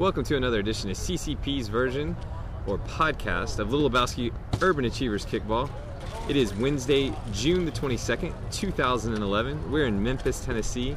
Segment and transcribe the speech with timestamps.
[0.00, 2.16] Welcome to another edition of CCP's version
[2.66, 4.32] or podcast of Little Lebowski
[4.62, 5.68] Urban Achievers Kickball.
[6.26, 9.70] It is Wednesday, June the 22nd, 2011.
[9.70, 10.96] We're in Memphis, Tennessee.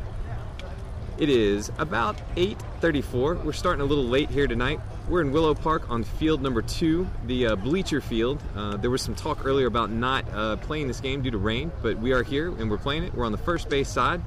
[1.18, 3.44] It is about 8:34.
[3.44, 4.80] We're starting a little late here tonight.
[5.10, 8.42] We're in Willow Park on field number two, the uh, bleacher field.
[8.56, 11.74] Uh, there was some talk earlier about not uh, playing this game due to rain,
[11.82, 13.14] but we are here and we're playing it.
[13.14, 14.22] We're on the first base side.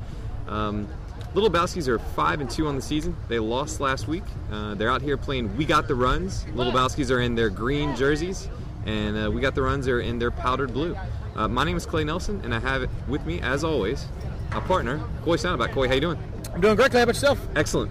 [0.46, 0.86] Um,
[1.34, 3.14] Little Bowskis are five and two on the season.
[3.28, 4.24] They lost last week.
[4.50, 6.46] Uh, they're out here playing We Got the Runs.
[6.54, 8.48] Little Bowskis are in their green jerseys,
[8.86, 10.96] and uh, We Got the Runs are in their powdered blue.
[11.34, 14.06] Uh, my name is Clay Nelson, and I have with me, as always,
[14.52, 15.72] a partner, Coy Soundabout.
[15.72, 16.18] Coy, how you doing?
[16.54, 16.92] I'm doing great.
[16.92, 17.46] How about yourself?
[17.54, 17.90] Excellent.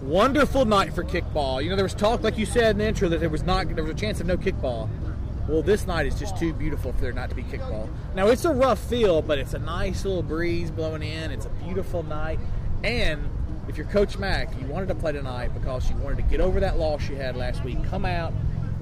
[0.00, 1.62] Wonderful night for kickball.
[1.62, 3.74] You know, there was talk, like you said in the intro, that there was not
[3.74, 4.88] there was a chance of no kickball.
[5.48, 7.88] Well, this night is just too beautiful for there not to be kickball.
[8.14, 11.30] Now it's a rough field, but it's a nice little breeze blowing in.
[11.30, 12.40] It's a beautiful night,
[12.84, 13.28] and
[13.68, 16.60] if you're Coach Mack, you wanted to play tonight because you wanted to get over
[16.60, 18.32] that loss you had last week, come out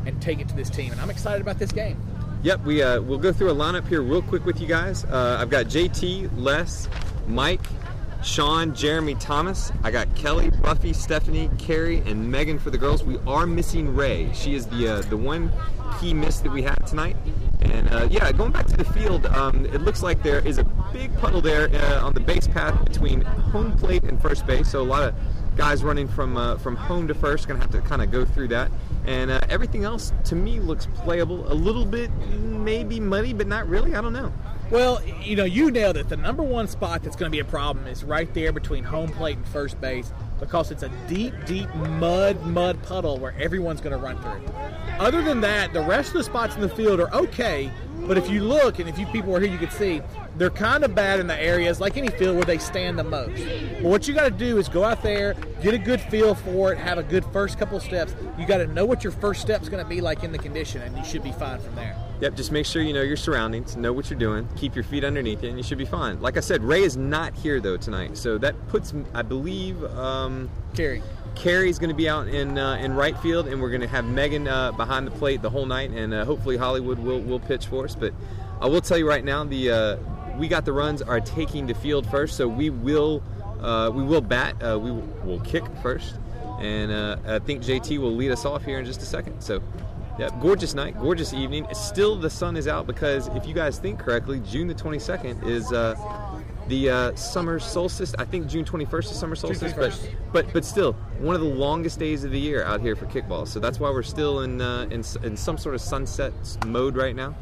[0.07, 0.93] and take it to this team.
[0.93, 2.01] And I'm excited about this game.
[2.43, 5.05] Yep, we uh, we'll go through a lineup here real quick with you guys.
[5.07, 6.89] Uh, I've got JT, Les,
[7.27, 7.63] Mike,
[8.23, 9.73] Shawn, Jeremy, Thomas.
[9.83, 13.03] I got Kelly, Buffy, Stephanie, Carrie, and Meghan for the girls.
[13.03, 14.31] We are missing Ray.
[14.35, 15.51] She is the uh, the one
[15.99, 17.17] key miss that we have tonight.
[17.65, 20.65] And uh, yeah, going back to the field, um, it looks like there is a
[20.93, 24.71] big puddle there uh, on the base path between home plate and first base.
[24.71, 25.15] So a lot of
[25.57, 27.49] guys running from uh, from home to first.
[27.49, 28.71] Going to have to kind of go through that.
[29.07, 31.51] And uh, everything else to me looks playable.
[31.51, 33.95] A little bit maybe muddy, but not really.
[33.95, 34.33] I don't know.
[34.71, 36.09] Well, you know, you nailed it.
[36.09, 39.11] The number one spot that's going to be a problem is right there between home
[39.11, 40.11] plate and first base
[40.41, 44.43] because it's a deep, deep mud, mud puddle where everyone's going to run through.
[44.99, 47.71] Other than that, the rest of the spots in the field are okay,
[48.07, 50.03] but if you look and if you people were here, you could see
[50.37, 53.43] they're kind of bad in the areas like any field where they stand the most.
[53.75, 56.73] But what you got to do is go out there, get a good feel for
[56.73, 58.15] it, have a good first couple of steps.
[58.39, 60.83] You got to know what your first step's going to be like in the condition,
[60.83, 61.97] and you should be fine from there.
[62.21, 65.05] Yep, just make sure you know your surroundings, know what you're doing, keep your feet
[65.05, 66.21] underneath you, and you should be fine.
[66.21, 70.49] Like I said, Ray is not here though tonight, so that puts, I believe, um,
[70.75, 71.03] Carrie.
[71.35, 74.05] Carrie's going to be out in uh, in right field, and we're going to have
[74.05, 77.67] Meghan uh, behind the plate the whole night, and uh, hopefully Hollywood will, will pitch
[77.67, 77.95] for us.
[77.95, 78.13] But
[78.61, 79.97] I will tell you right now, the uh,
[80.39, 83.23] we got the runs are taking the field first, so we will
[83.61, 86.17] uh, we will bat, uh, we will kick first,
[86.61, 86.93] and
[87.27, 89.41] I think JT will lead us off here in just a second.
[89.41, 89.63] So.
[90.17, 91.67] Yeah, gorgeous night, gorgeous evening.
[91.73, 95.73] Still, the sun is out because if you guys think correctly, June the 22nd is
[96.69, 98.15] the uh, summer solstice.
[98.19, 99.99] I think June 21st is summer solstice, but
[100.33, 103.47] but but still one of the longest days of the year out here for kickball.
[103.47, 106.33] So that's why we're still in uh, in, in some sort of sunset
[106.67, 107.35] mode right now.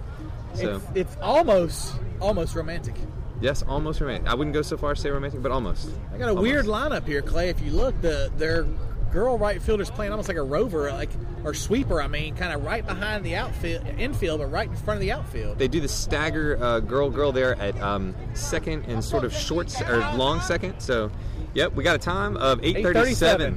[0.54, 2.94] So It's, it's almost almost romantic.
[3.40, 4.28] yes, almost romantic.
[4.28, 5.88] I wouldn't go so far as say romantic, but almost.
[6.12, 7.48] I got a weird lineup here, Clay.
[7.48, 8.66] If you look, the their
[9.12, 11.10] girl right fielder's playing almost like a rover, like
[11.44, 12.00] or sweeper.
[12.00, 15.12] I mean, kind of right behind the outfield, infield, but right in front of the
[15.12, 15.58] outfield.
[15.58, 19.80] They do the stagger uh, girl girl there at um, second and sort of short
[19.88, 20.80] or long second.
[20.80, 21.10] So,
[21.54, 23.56] yep, we got a time of 8:37.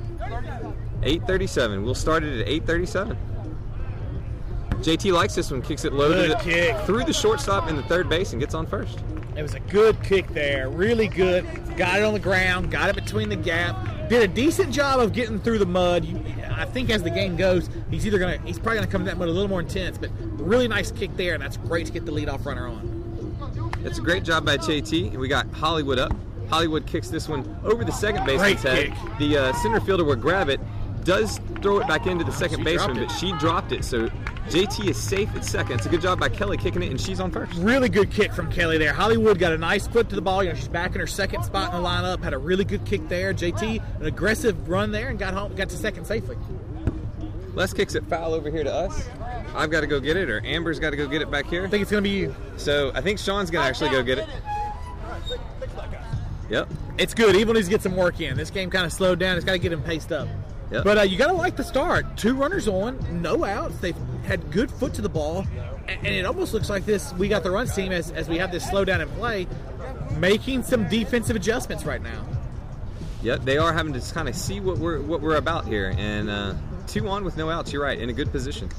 [1.02, 1.84] 8:37.
[1.84, 3.18] We'll start it at 8:37.
[4.82, 5.62] JT likes this one.
[5.62, 6.78] Kicks it low to the, kick.
[6.86, 9.00] through the shortstop and the third base and gets on first.
[9.36, 11.46] It was a good kick there, really good.
[11.76, 13.76] Got it on the ground, got it between the gap.
[14.08, 16.08] Did a decent job of getting through the mud.
[16.52, 19.18] I think as the game goes, he's either gonna he's probably gonna come to that
[19.18, 22.06] mud a little more intense, but really nice kick there, and that's great to get
[22.06, 22.96] the leadoff runner on.
[23.84, 26.14] It's a great job by JT, and we got Hollywood up.
[26.50, 28.94] Hollywood kicks this one over the second baseman's head.
[29.20, 30.62] The uh, center fielder will grab it,
[31.06, 33.86] does throw it back into the oh, second She baseman, but she dropped it.
[33.86, 34.08] So
[34.50, 35.78] JT is safe at second.
[35.78, 37.54] It's a good job by Kelly kicking it, and she's on first.
[37.58, 38.92] Really good kick from Kelly there.
[38.92, 40.44] Hollywood got a nice foot to the ball.
[40.44, 42.22] You know, she's back in her second spot in the lineup.
[42.22, 43.34] Had a really good kick there.
[43.34, 46.38] JT, an aggressive run there, and got home, got to second safely.
[47.54, 49.08] Les kicks it foul over here to us.
[49.56, 51.64] I've got to go get it, or Amber's got to go get it back here.
[51.66, 52.36] I think it's gonna be you.
[52.58, 54.28] So I think Shawn's gonna actually go get it.
[56.50, 56.70] Yep.
[56.98, 57.36] It's good.
[57.36, 58.38] Evil needs to get some work in.
[58.38, 59.36] This game kind of slowed down.
[59.36, 60.28] It's got to get him paced up.
[60.72, 60.84] Yep.
[60.84, 62.18] But uh, you got to like the start.
[62.18, 63.78] Two runners on, no outs.
[63.78, 63.96] They've
[64.26, 65.46] had good foot to the ball,
[65.88, 67.14] and it almost looks like this.
[67.14, 69.48] We got the run team as, as we have this slowdown in play,
[70.18, 72.26] making some defensive adjustments right now.
[73.22, 73.44] Yep.
[73.44, 76.54] They are having to kind of see what we're what we're about here, and uh,
[76.88, 77.72] two on with no outs.
[77.72, 78.70] You're right, in a good position.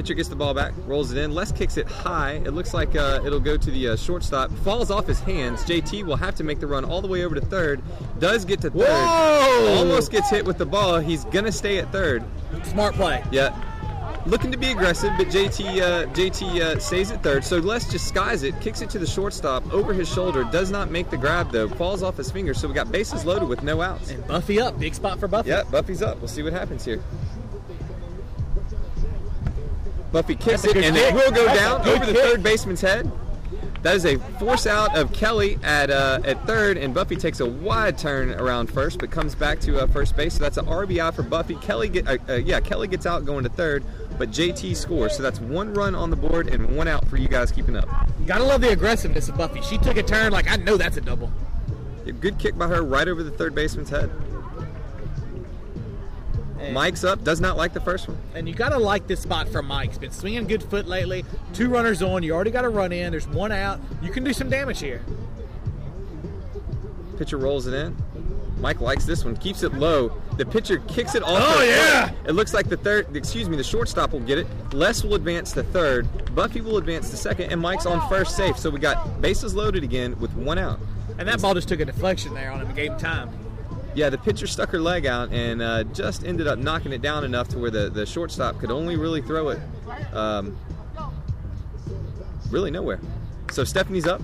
[0.00, 1.34] Pitcher gets the ball back, rolls it in.
[1.34, 2.40] Les kicks it high.
[2.46, 4.50] It looks like uh, it'll go to the uh, shortstop.
[4.64, 5.62] Falls off his hands.
[5.64, 7.82] JT will have to make the run all the way over to third.
[8.18, 8.80] Does get to third.
[8.88, 9.74] Whoa!
[9.76, 11.00] Almost gets hit with the ball.
[11.00, 12.24] He's gonna stay at third.
[12.64, 13.22] Smart play.
[13.30, 13.54] Yeah.
[14.24, 17.44] looking to be aggressive, but JT uh, JT uh, stays at third.
[17.44, 20.44] So Les just skies it, kicks it to the shortstop over his shoulder.
[20.44, 21.68] Does not make the grab though.
[21.68, 22.54] Falls off his finger.
[22.54, 24.10] So we got bases loaded with no outs.
[24.10, 25.50] And Buffy up, big spot for Buffy.
[25.50, 26.20] Yeah, Buffy's up.
[26.20, 27.02] We'll see what happens here.
[30.12, 31.12] Buffy kicks it, and kick.
[31.12, 32.22] it will go That's down over the kick.
[32.22, 33.10] third baseman's head.
[33.82, 37.46] That is a force out of Kelly at uh, at third, and Buffy takes a
[37.46, 40.34] wide turn around first, but comes back to uh, first base.
[40.34, 41.54] So that's an RBI for Buffy.
[41.56, 43.82] Kelly get uh, uh, yeah, Kelly gets out going to third,
[44.18, 45.16] but JT scores.
[45.16, 47.88] So that's one run on the board and one out for you guys keeping up.
[48.26, 49.62] Gotta love the aggressiveness of Buffy.
[49.62, 51.32] She took a turn like I know that's a double.
[52.04, 54.10] A good kick by her right over the third baseman's head.
[56.60, 58.18] And, Mike's up, does not like the first one.
[58.34, 59.88] and you gotta like this spot for Mike.
[59.90, 61.24] He's been swinging good foot lately.
[61.54, 62.22] Two runners on.
[62.22, 63.10] You already got a run in.
[63.12, 63.80] There's one out.
[64.02, 65.02] You can do some damage here.
[67.16, 67.96] Pitcher rolls it in.
[68.58, 70.12] Mike likes this one, keeps it low.
[70.36, 71.30] The pitcher kicks it off.
[71.32, 72.12] Oh, yeah!
[72.26, 74.46] It looks like the third, excuse me, the shortstop will get it.
[74.74, 76.06] Les will advance to third.
[76.34, 78.58] Buffy will advance to second, and Mike's on first safe.
[78.58, 80.78] So we got bases loaded again with one out.
[81.18, 83.30] And that ball just took a deflection there on him and gave him time.
[83.94, 87.24] Yeah, the pitcher stuck her leg out and uh, just ended up knocking it down
[87.24, 89.58] enough to where the, the shortstop could only really throw it
[90.14, 90.56] um,
[92.50, 93.00] really nowhere.
[93.50, 94.22] So Stephanie's up.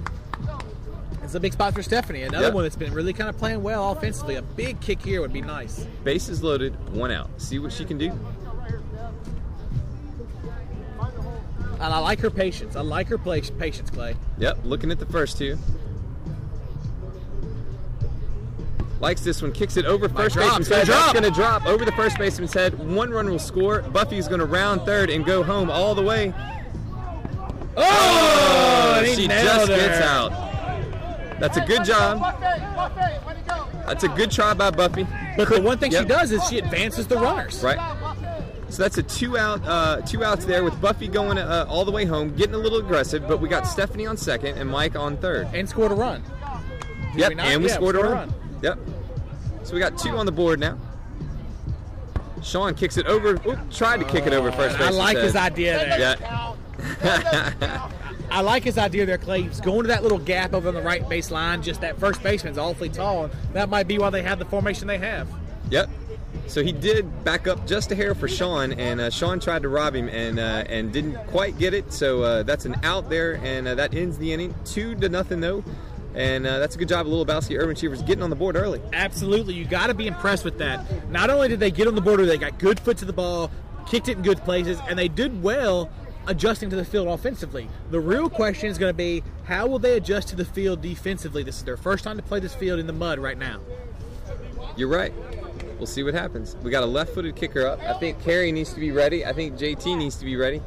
[1.25, 2.23] It's a big spot for Stephanie.
[2.23, 2.55] Another Yep.
[2.55, 4.37] one that's been really kind of playing well offensively.
[4.37, 5.85] A big kick here would be nice.
[6.05, 7.29] Bases loaded, one out.
[7.39, 8.13] See what she can do.
[11.81, 12.77] And I like her patience.
[12.77, 14.15] I like her play, patience, Clay.
[14.39, 15.59] Yep, looking at the first two.
[19.01, 20.87] Likes this one, kicks it over first drop, baseman's head.
[20.87, 22.79] gonna That's going to drop over the first baseman's head.
[22.79, 23.83] One run will score.
[23.83, 26.33] Buffy's going to round third and go home all the way.
[27.77, 29.77] Oh, and she just her.
[29.77, 30.31] gets out.
[31.39, 32.21] That's a good job.
[33.87, 35.07] That's a good try by Buffy.
[35.37, 36.03] But the one thing Yep.
[36.03, 37.63] she does is she advances the runners.
[37.63, 37.79] Right.
[38.71, 41.93] So that's a two out, uh, two outs there with Buffy going uh, all the
[41.93, 43.29] way home, getting a little aggressive.
[43.29, 45.47] But we got Stephanie on second and Mike on third.
[45.53, 46.23] And scored a run.
[47.13, 48.35] Did Yep, we and we Yeah, scored a run.
[48.63, 48.79] Yep.
[49.65, 50.79] So we got two on the board now.
[52.43, 53.41] Shawn kicks it over.
[53.49, 54.89] Oop, tried to kick it over first base.
[54.89, 55.99] I like his idea there.
[55.99, 57.91] Yeah.
[58.31, 59.43] I like his idea there, Clay.
[59.43, 61.63] He's going to that little gap over on the right baseline.
[61.63, 64.99] Just that first baseman's awfully tall, that might be why they have the formation they
[64.99, 65.29] have.
[65.71, 65.89] yep.
[66.49, 69.69] So he did back up just a hair for Shawn, and uh, Shawn tried to
[69.69, 71.93] rob him and uh, and didn't quite get it.
[71.93, 74.55] So uh, that's an out there, and uh, that ends the inning.
[74.65, 75.65] Two to nothing though,
[76.17, 78.57] and uh, that's a good job of Little Bowski Urban Achievers getting on the board
[78.57, 78.81] early.
[78.95, 81.11] Absolutely, you got to be impressed with that.
[81.11, 83.51] Not only did they get on the border, they got good foot to the ball,
[83.87, 85.91] kicked it in good places, and they did well
[86.27, 87.69] adjusting to the field offensively.
[87.91, 91.43] The real question is going to be how will they adjust to the field defensively?
[91.43, 93.61] This is their first time to play this field in the mud right now.
[94.77, 95.13] You're right.
[95.79, 96.57] We'll see what happens.
[96.63, 97.81] We got a left-footed kicker up.
[97.83, 99.27] I think Carrie needs to be ready.
[99.27, 100.63] I think JT needs to be ready.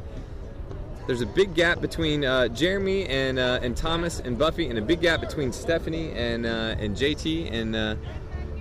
[1.10, 4.80] There's a big gap between uh, Jeremy and uh, and Thomas and Buffy, and a
[4.80, 7.96] big gap between Stephanie and uh, and JT and uh,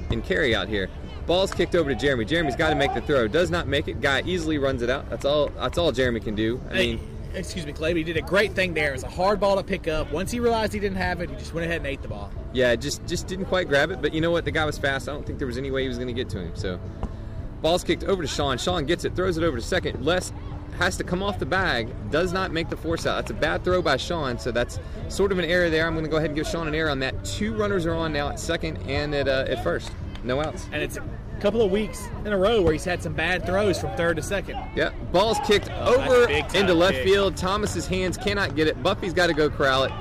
[0.10, 0.90] and Carrie out here.
[1.28, 2.26] Ball's kicked over to Jeremy.
[2.26, 3.28] Jeremy's got to make the throw.
[3.28, 4.02] Does not make it.
[4.02, 5.08] Guy easily runs it out.
[5.12, 5.50] That's all.
[5.50, 6.60] That's all Jeremy can do.
[6.72, 8.90] I Hey, mean, excuse me, Clay, but he did a great thing there.
[8.90, 10.12] It was a hard ball to pick up.
[10.12, 12.32] Once he realized he didn't have it, he just went ahead and ate the ball.
[12.52, 14.02] yeah, just just didn't quite grab it.
[14.02, 14.44] But you know what?
[14.44, 15.08] The guy was fast.
[15.08, 16.56] I don't think there was any way he was going to get to him.
[16.56, 16.80] So,
[17.62, 18.58] ball's kicked over to Shawn.
[18.58, 20.04] Shawn gets it, throws it over to second.
[20.04, 20.34] Les
[20.80, 21.90] has to come off the bag.
[22.10, 23.16] Does not make the force out.
[23.18, 24.40] That's a bad throw by Shawn.
[24.40, 24.80] So that's
[25.10, 25.86] sort of an error there.
[25.86, 27.24] I'm going to go ahead and give Shawn an error on that.
[27.24, 29.92] Two runners are on now at second and at uh, at first.
[30.24, 30.68] No outs.
[30.72, 31.04] And it's a
[31.40, 34.22] couple of weeks in a row where he's had some bad throws from third to
[34.24, 34.58] second.
[34.76, 37.06] Yeah, ball's kicked Oh, over a big time into left kick.
[37.06, 37.38] field.
[37.38, 38.82] Thomas's hands cannot get it.
[38.82, 39.92] Buffy's got to go corral it.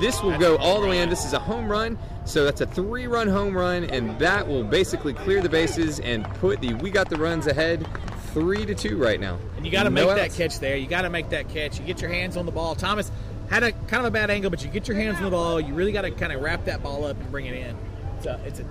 [0.00, 1.08] This will go all the way in.
[1.10, 5.12] This is a home run, so that's a three-run home run, and that will basically
[5.12, 7.84] clear the bases and put the we got the runs ahead,
[8.32, 9.38] three to two right now.
[9.56, 10.76] And you got to No make that catch there.
[10.76, 11.78] You got to make that catch.
[11.78, 12.74] You get your hands on the ball.
[12.74, 13.10] Thomas
[13.50, 15.60] had a kind of a bad angle, but you get your hands on the ball.
[15.60, 17.76] You really got to kind of wrap that ball up and bring it in.
[18.16, 18.66] It's a, it's a,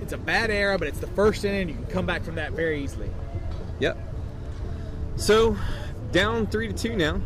[0.00, 1.68] it's a bad error, but it's the first inning.
[1.68, 3.10] You can come back from that very easily.
[3.80, 3.96] Yep.
[5.16, 5.56] So
[6.12, 7.20] down three to two now.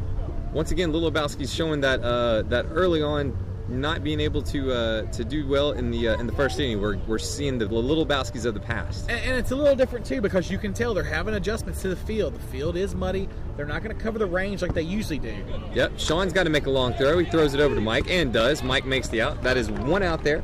[0.52, 3.36] Once again, Little Lebowski's showing that uh, that early on
[3.69, 6.81] not being able to uh, to do well in the uh, in the first inning.
[6.81, 9.09] We're, we're seeing the Little Lebowskis of the past.
[9.09, 11.88] And, and it's a little different too because you can tell they're having adjustments to
[11.88, 12.35] the field.
[12.35, 13.28] The field is muddy.
[13.57, 15.35] They're not going to cover the range like they usually do.
[15.75, 17.19] Yep, Shawn's got to make a long throw.
[17.19, 18.62] He throws it over to Mike and does.
[18.62, 19.42] Mike makes the out.
[19.42, 20.42] That is one out there.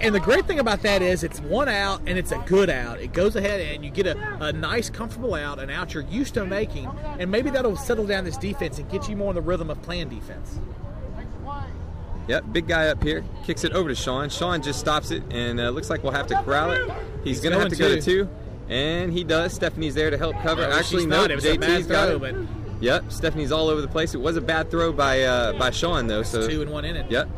[0.00, 3.00] And the great thing about that is it's one out and it's a good out.
[3.00, 6.34] It goes ahead and you get a, a nice, comfortable out, an out you're used
[6.34, 6.86] to making,
[7.18, 9.80] and maybe that'll settle down this defense and get you more in the rhythm of
[9.82, 10.58] playing defense.
[12.28, 14.28] Yep, big guy up here kicks it over to Shawn.
[14.30, 16.82] Shawn just stops it and uh, looks like we'll have to corral it.
[17.22, 18.28] He's, He's gonna have to go to two.
[18.68, 19.52] and he does.
[19.52, 20.62] Stephanie's there to help cover.
[20.62, 21.30] Well, Actually, no, not.
[21.30, 22.20] It a bad JT's got it.
[22.20, 22.34] but
[22.80, 24.14] Yep, Stephanie's all over the place.
[24.14, 26.22] It was a bad throw by uh, by Shawn though.
[26.22, 27.10] So Two and one in it.
[27.10, 27.28] Yep.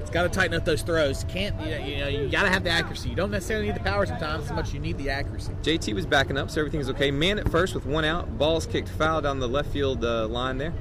[0.00, 1.24] It's got to tighten up those throws.
[1.24, 1.76] Can't you know?
[1.84, 3.10] You, know, you got to have the accuracy.
[3.10, 4.68] You don't necessarily need the power sometimes as much.
[4.68, 5.52] as You need the accuracy.
[5.62, 7.10] JT was backing up, so everything's okay.
[7.10, 8.38] Man at first with one out.
[8.38, 10.72] Ball's kicked foul down the left field uh, line there.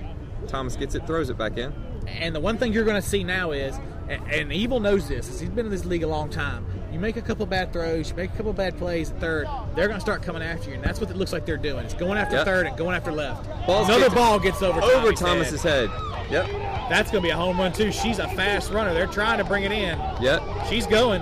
[0.47, 1.73] Thomas gets it, throws it back in.
[2.07, 3.77] And the one thing you're going to see now is,
[4.09, 6.65] and, Evil knows this, is he's been in this league a long time.
[6.93, 9.87] You make a couple bad throws, you make a couple bad plays at third, they're
[9.87, 11.83] going to start coming after you, and that's what it looks like they're doing.
[11.83, 12.45] It's going after Yep.
[12.45, 13.45] third and going after left.
[13.67, 15.89] Ball's Another ball gets over Over Thomas's head.
[15.89, 16.31] head.
[16.31, 16.45] Yep.
[16.89, 17.91] That's going to be a home run too.
[17.91, 18.93] She's a fast runner.
[18.93, 19.99] They're trying to bring it in.
[20.21, 20.41] Yep.
[20.69, 21.21] She's going.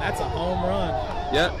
[0.00, 1.34] That's a home run.
[1.34, 1.52] Yep.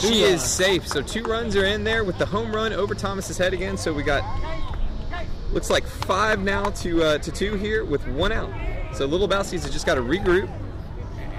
[0.00, 0.86] She is safe.
[0.86, 3.78] So two runs are in there with the home run over Thomas's head again.
[3.78, 4.22] So we got
[5.54, 8.50] looks like five now to uh, to two here with one out.
[8.94, 10.48] So Little Bowskies has just got to regroup.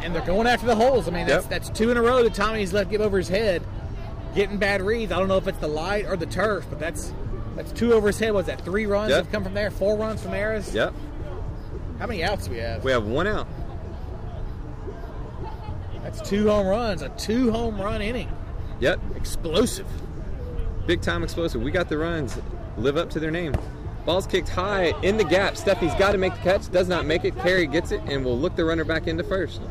[0.01, 1.07] and they're going after the holes.
[1.07, 1.49] I mean, that's, Yep.
[1.49, 3.61] that's two in a row that Tommy's let get over his head,
[4.35, 5.11] getting bad reads.
[5.11, 7.13] I don't know if it's the light or the turf, but that's
[7.55, 8.33] that's two over his head.
[8.33, 9.23] Was that three runs Yep.
[9.25, 9.71] have come from there?
[9.71, 10.73] Four runs from Aris?
[10.73, 10.93] Yep.
[11.99, 12.83] How many outs do we have?
[12.83, 13.47] We have one out.
[16.03, 18.29] That's two home runs, a two home run inning.
[18.79, 18.99] Yep.
[19.15, 19.87] Explosive.
[20.85, 21.61] Big time explosive.
[21.63, 22.37] We got the runs.
[22.77, 23.53] Live up to their name.
[24.05, 25.57] Ball's kicked high in the gap.
[25.57, 26.69] Stephanie's got to make the catch.
[26.71, 27.35] Does not make it.
[27.39, 29.61] Carrie gets it and will look the runner back into first.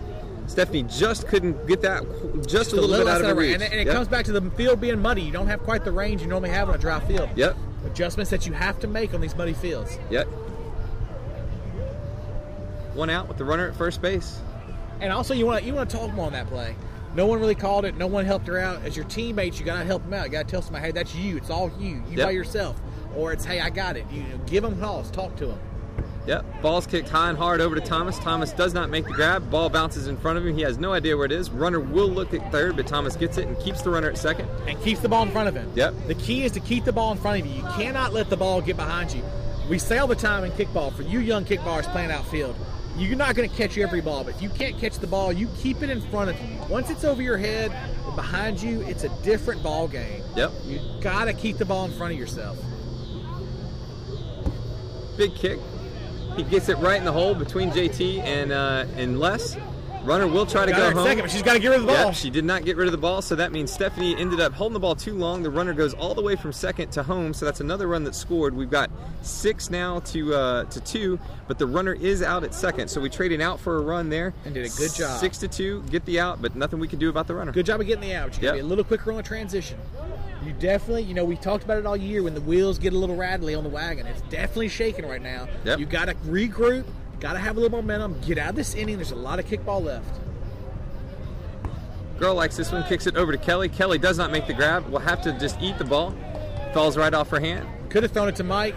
[0.46, 2.02] Stephanie just couldn't get that
[2.46, 3.54] just, a little, bit out of her reach.
[3.54, 3.94] And, and it Yep.
[3.94, 5.22] comes back to the field being muddy.
[5.22, 7.30] You don't have quite the range you normally have on a dry field.
[7.36, 7.56] Yep.
[7.86, 9.98] Adjustments that you have to make on these muddy fields.
[10.10, 10.26] Yep.
[12.94, 14.38] One out with the runner at first base.
[15.00, 16.76] And also, you want to you want to talk more on that play.
[17.14, 17.96] No one really called it.
[17.96, 18.82] No one helped her out.
[18.84, 20.26] As your teammates, you got to help them out.
[20.26, 21.36] You got to tell somebody, hey, that's you.
[21.36, 22.02] It's all you.
[22.10, 22.26] You Yep.
[22.26, 22.80] by yourself.
[23.16, 24.04] Or it's, hey, I got it.
[24.10, 25.10] You know, give them calls.
[25.10, 25.58] Talk to them.
[26.26, 26.62] Yep.
[26.62, 28.18] Ball's kicked high and hard over to Thomas.
[28.18, 29.50] Thomas does not make the grab.
[29.50, 30.56] Ball bounces in front of him.
[30.56, 31.50] He has no idea where it is.
[31.50, 34.48] Runner will look at third, but Thomas gets it and keeps the runner at second.
[34.66, 35.70] And keeps the ball in front of him.
[35.74, 35.94] Yep.
[36.06, 37.56] The key is to keep the ball in front of you.
[37.56, 39.22] You cannot let the ball get behind you.
[39.68, 42.56] We say all the time in kickball, for you young kickballers playing outfield,
[42.96, 45.48] you're not going to catch every ball, but if you can't catch the ball, you
[45.58, 46.56] keep it in front of you.
[46.68, 47.72] Once it's over your head
[48.14, 50.22] behind you, it's a different ball game.
[50.36, 50.52] Yep.
[50.64, 52.56] You got to keep the ball in front of yourself.
[55.16, 55.58] Big kick.
[56.36, 59.56] He gets it right in the hole between JT and uh, and Les.
[60.04, 61.06] Runner will try to Got go home.
[61.06, 62.06] second, but she's got to get rid of the ball.
[62.06, 64.52] Yep, she did not get rid of the ball, so that means Stephanie ended up
[64.52, 65.42] holding the ball too long.
[65.42, 68.14] The runner goes all the way from second to home, so that's another run that
[68.14, 68.54] scored.
[68.54, 68.90] We've got
[69.22, 71.18] six now to uh, to two,
[71.48, 74.34] but the runner is out at second, so we traded out for a run there
[74.44, 75.18] And did a good job.
[75.20, 77.52] Six to two, get the out, but nothing we can do about the runner.
[77.52, 78.36] Good job of getting the out.
[78.36, 78.54] You got to Yep.
[78.56, 79.78] be a little quicker on the transition.
[80.44, 82.98] You definitely, you know, we talked about it all year when the wheels get a
[82.98, 84.06] little rattly on the wagon.
[84.06, 85.48] It's definitely shaking right now.
[85.64, 85.78] Yep.
[85.78, 86.84] You got to regroup.
[87.24, 88.20] Got to have a little momentum.
[88.20, 88.96] Get out of this inning.
[88.96, 90.20] There's a lot of kickball left.
[92.18, 93.70] Girl likes this one, kicks it over to Kelly.
[93.70, 94.86] Kelly does not make the grab.
[94.90, 96.14] Will have to just eat the ball.
[96.74, 97.66] Falls right off her hand.
[97.88, 98.74] Could have thrown it to Mike.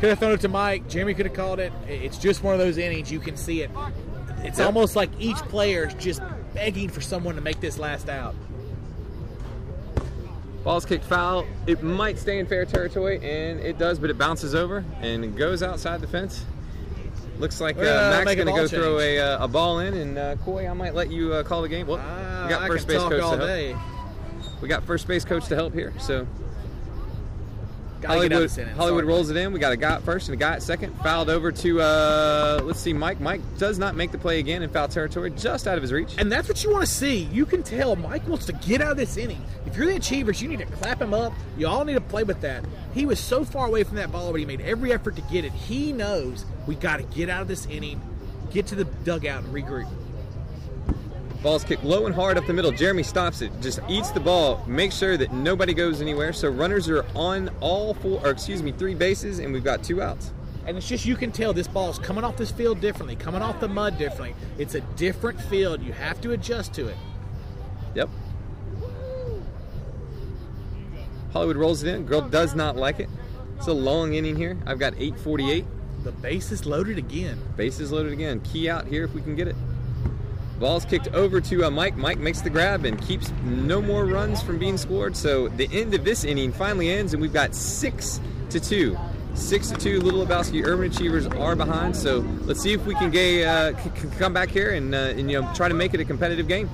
[0.00, 0.88] Could have thrown it to Mike.
[0.88, 1.72] Jeremy could have called it.
[1.86, 3.12] It's just one of those innings.
[3.12, 3.70] You can see it.
[4.38, 4.66] It's Yep.
[4.66, 6.20] almost like each player is just
[6.54, 8.34] begging for someone to make this last out.
[10.64, 11.46] Ball's kicked foul.
[11.68, 15.62] It might stay in fair territory, and it does, but it bounces over and goes
[15.62, 16.44] outside the fence.
[17.38, 20.18] Looks like uh, gonna Mac's going to go throw a, uh, a ball in, and
[20.18, 21.86] uh, Coy, I might let you uh, call the game.
[21.86, 23.40] Well, Ah, we got I first base coach to help.
[23.40, 23.76] day.
[24.60, 25.92] We got first base coach to help here.
[25.98, 26.47] So Gotta get out
[28.06, 28.74] Hollywood, of this inning.
[28.74, 29.52] Hollywood rolls it in.
[29.52, 30.94] We got a guy at first and a guy at second.
[31.02, 33.20] Fouled over to uh, let's see, Mike.
[33.20, 36.14] Mike does not make the play again in foul territory, just out of his reach.
[36.18, 37.24] And that's what you want to see.
[37.24, 39.42] You can tell Mike wants to get out of this inning.
[39.66, 41.32] If you're the Achievers, you need to clap him up.
[41.56, 42.64] You all need to play with that.
[42.94, 45.44] He was so far away from that ball, but he made every effort to get
[45.44, 45.52] it.
[45.52, 48.00] He knows we got to get out of this inning,
[48.50, 49.88] get to the dugout, and regroup.
[51.42, 52.72] Ball's kicked low and hard up the middle.
[52.72, 56.32] Jeremy stops it, just eats the ball, makes sure that nobody goes anywhere.
[56.32, 60.02] So runners are on all four, or excuse me, three bases, and we've got two
[60.02, 60.32] outs.
[60.66, 63.60] And it's just you can tell this ball's coming off this field differently, coming off
[63.60, 64.34] the mud differently.
[64.58, 65.80] It's a different field.
[65.80, 66.96] You have to adjust to it.
[67.94, 68.10] Yep.
[71.32, 72.04] Hollywood rolls it in.
[72.04, 73.08] Girl does not like it.
[73.56, 74.58] It's a long inning here.
[74.66, 75.64] I've got 848.
[76.02, 77.40] The base is loaded again.
[77.56, 78.40] Bases is loaded again.
[78.40, 79.56] Key out here if we can get it.
[80.58, 81.96] Ball's kicked over to uh, Mike.
[81.96, 85.16] Mike makes the grab and keeps no more runs from being scored.
[85.16, 88.98] So the end of this inning finally ends, and we've got six to two.
[89.34, 90.00] Six to two.
[90.00, 91.94] Little Lebowski Urban Achievers are behind.
[91.94, 95.30] So let's see if we can get, uh, c- come back here and, uh, and
[95.30, 96.68] you know try to make it a competitive game.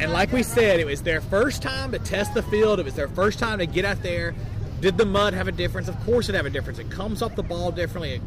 [0.00, 2.80] And like we said, it was their first time to test the field.
[2.80, 4.34] It was their first time to get out there.
[4.80, 5.88] Did the mud have a difference?
[5.88, 6.78] Of course, it have a difference.
[6.78, 8.14] It comes off the ball differently.
[8.14, 8.22] It,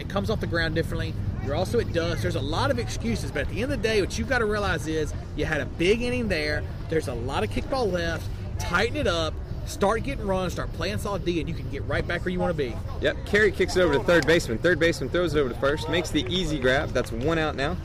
[0.00, 1.14] it comes off the ground differently.
[1.44, 2.22] You're also at dust.
[2.22, 4.38] There's a lot of excuses, but at the end of the day, what you've got
[4.38, 6.62] to realize is you had a big inning there.
[6.88, 8.24] There's a lot of kickball left.
[8.58, 9.34] Tighten it up.
[9.64, 12.38] start getting runs, start playing solid D, and you can get right back where you
[12.40, 12.74] want to be.
[13.00, 13.26] Yep.
[13.26, 14.58] Carrie kicks it over to third baseman.
[14.58, 15.88] Third baseman throws it over to first.
[15.88, 16.90] Makes the easy grab.
[16.90, 17.76] That's one out now.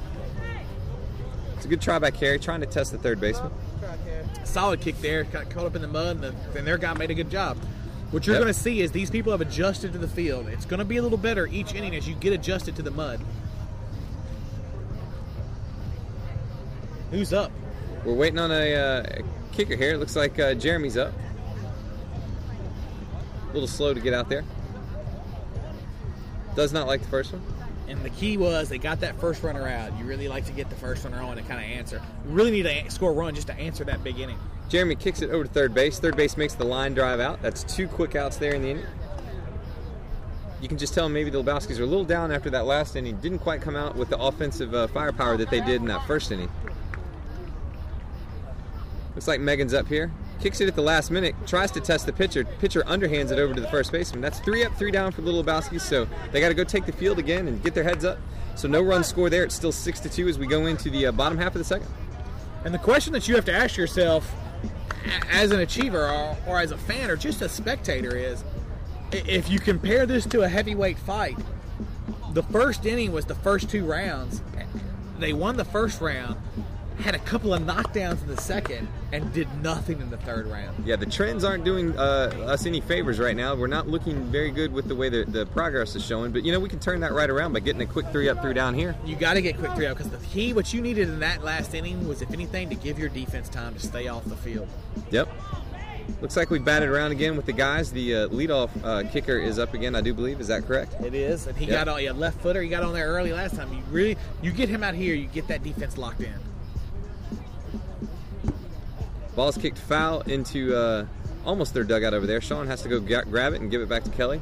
[1.55, 3.51] It's a good try by Carrie, trying to test the third baseman.
[4.43, 7.11] Solid kick there, got caught up in the mud, and, the, and their guy made
[7.11, 7.57] a good job.
[8.11, 8.43] What you're Yep.
[8.43, 10.47] going to see is these people have adjusted to the field.
[10.47, 12.91] It's going to be a little better each inning as you get adjusted to the
[12.91, 13.19] mud.
[17.11, 17.51] Who's up?
[18.03, 19.93] We're waiting on a, uh, a kicker here.
[19.93, 21.13] It looks like uh, Jeremy's up.
[23.49, 24.43] A little slow to get out there.
[26.55, 27.41] Does not like the first one.
[27.87, 29.97] And the key was they got that first runner out.
[29.97, 32.01] You really like to get the first runner on and kind of answer.
[32.25, 34.37] You really need to score a run just to answer that big inning.
[34.67, 35.99] Jeremy kicks it over to third base.
[35.99, 37.41] Third base makes the line drive out.
[37.41, 38.85] That's two quick outs there in the inning.
[40.61, 43.15] You can just tell maybe the Lebowskis are a little down after that last inning.
[43.17, 46.31] Didn't quite come out with the offensive uh, firepower that they did in that first
[46.31, 46.49] inning.
[49.17, 50.11] Looks like Meghan's up here.
[50.39, 51.33] Kicks it at the last minute.
[51.47, 52.45] Tries to test the pitcher.
[52.45, 54.21] Pitcher underhands it over to the first baseman.
[54.21, 55.81] That's three up, three down for the Little Lebowskis.
[55.81, 58.19] So they got to go take the field again and get their heads up.
[58.55, 59.43] So no run score there.
[59.43, 61.63] It's still six to two as we go into the uh, bottom half of the
[61.63, 61.87] second.
[62.63, 64.31] And the question that you have to ask yourself
[65.31, 68.43] as an achiever or as a fan or just a spectator is
[69.11, 71.39] if you compare this to a heavyweight fight,
[72.33, 74.43] the first inning was the first two rounds.
[75.17, 76.37] They won the first round,
[76.99, 80.85] had a couple of knockdowns in the second, and did nothing in the third round.
[80.85, 83.55] Yeah, the trends aren't doing uh, us any favors right now.
[83.55, 86.31] We're not looking very good with the way the, the progress is showing.
[86.31, 88.41] But you know, we can turn that right around by getting a quick three up,
[88.41, 88.95] three down here.
[89.05, 91.43] You got to get quick three up because the key, what you needed in that
[91.43, 94.67] last inning was, if anything, to give your defense time to stay off the field.
[95.11, 95.29] Yep.
[96.21, 97.91] Looks like we batted around again with the guys.
[97.91, 100.39] The uh, leadoff uh, kicker is up again, I do believe.
[100.39, 100.95] Is that correct?
[101.03, 101.85] It is, and he Yep.
[101.85, 102.61] got on yeah, left footer.
[102.61, 103.71] He got on there early last time.
[103.71, 106.33] You really, you get him out here, you get that defense locked in.
[109.37, 111.05] Ball's kicked foul into uh,
[111.45, 112.41] almost their dugout over there.
[112.41, 114.41] Shawn has to go ga- grab it and give it back to Kelly.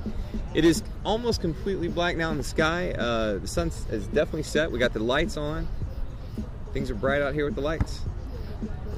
[0.54, 2.92] It is almost completely black now in the sky.
[2.92, 4.72] Uh, the sun is definitely set.
[4.72, 5.68] We got the lights on.
[6.72, 8.04] Things are bright out here with the lights.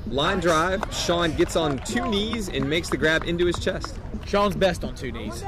[0.05, 0.83] Line drive.
[0.93, 3.99] Shawn gets on two knees and makes the grab into his chest.
[4.27, 5.43] Shawn's best on two knees.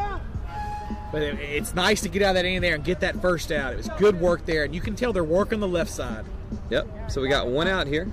[1.11, 3.51] But it, it's nice to get out of that inning there and get that first
[3.51, 3.73] out.
[3.73, 6.25] It was good work there, and you can tell they're working the left side.
[6.71, 7.11] Yep.
[7.11, 8.11] So we got one out here.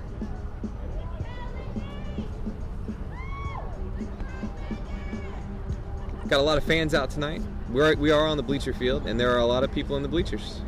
[6.29, 7.41] Got a lot of fans out tonight.
[7.71, 10.03] We're, we are on the bleacher field, and there are a lot of people in
[10.03, 10.61] the bleachers.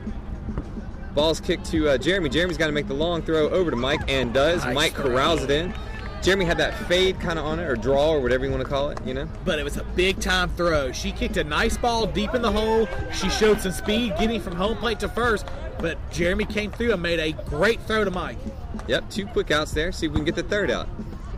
[1.14, 2.28] Ball's kicked to uh, Jeremy.
[2.28, 4.64] Jeremy's got to make the long throw over to Mike, and does.
[4.64, 5.10] Nice Mike throw.
[5.10, 5.74] corrals it in.
[6.22, 8.68] Jeremy had that fade kind of on it, or draw, or whatever you want to
[8.68, 9.28] call it, you know?
[9.44, 10.92] But it was a big time throw.
[10.92, 12.88] She kicked a nice ball deep in the hole.
[13.12, 15.44] She showed some speed getting from home plate to first,
[15.80, 18.38] but Jeremy came through and made a great throw to Mike.
[18.86, 19.90] Yep, two quick outs there.
[19.90, 20.88] See if we can get the third out.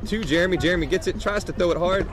[0.06, 0.56] To Jeremy.
[0.56, 2.08] Jeremy gets it, tries to throw it hard.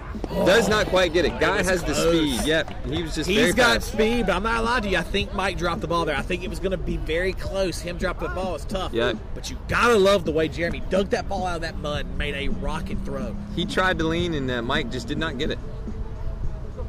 [0.45, 1.39] Does not quite get it.
[1.39, 2.41] Guy was has the speed.
[2.45, 3.93] Yep, he was just He's got fast.
[3.93, 4.97] speed, but I'm not lying to you.
[4.97, 6.15] I think Mike dropped the ball there.
[6.15, 7.79] I think it was going to be very close.
[7.79, 8.91] Him dropping the ball is tough.
[8.93, 9.13] Yeah.
[9.33, 12.17] But you gotta love the way Jeremy dug that ball out of that mud and
[12.17, 13.35] made a rocket throw.
[13.55, 15.59] He tried to lean, and uh, Mike just did not get it.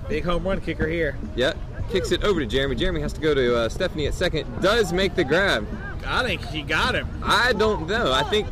[0.08, 1.16] Big home run kicker here.
[1.36, 1.56] Yep,
[1.90, 2.74] kicks it over to Jeremy.
[2.74, 4.62] Jeremy has to go to uh, Stephanie at second.
[4.62, 5.66] Does make the grab.
[6.06, 7.06] I think she got him.
[7.22, 8.10] I don't know.
[8.12, 8.48] I think.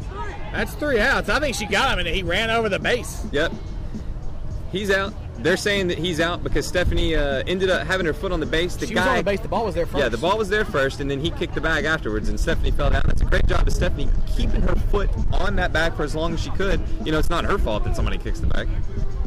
[0.56, 1.28] That's three outs.
[1.28, 3.26] I think she got him, and he ran over the base.
[3.30, 3.52] Yep.
[4.72, 5.12] He's out.
[5.38, 8.46] They're saying that he's out because Stephanie uh, ended up having her foot on the
[8.46, 8.74] base.
[8.74, 9.02] The she guy.
[9.02, 9.40] was on the base.
[9.40, 9.98] The ball was there first.
[9.98, 12.70] Yeah, the ball was there first, and then he kicked the bag afterwards, and Stephanie
[12.70, 13.02] fell down.
[13.06, 16.32] That's a great job of Stephanie keeping her foot on that bag for as long
[16.32, 16.80] as she could.
[17.04, 18.66] You know, it's not her fault that somebody kicks the bag.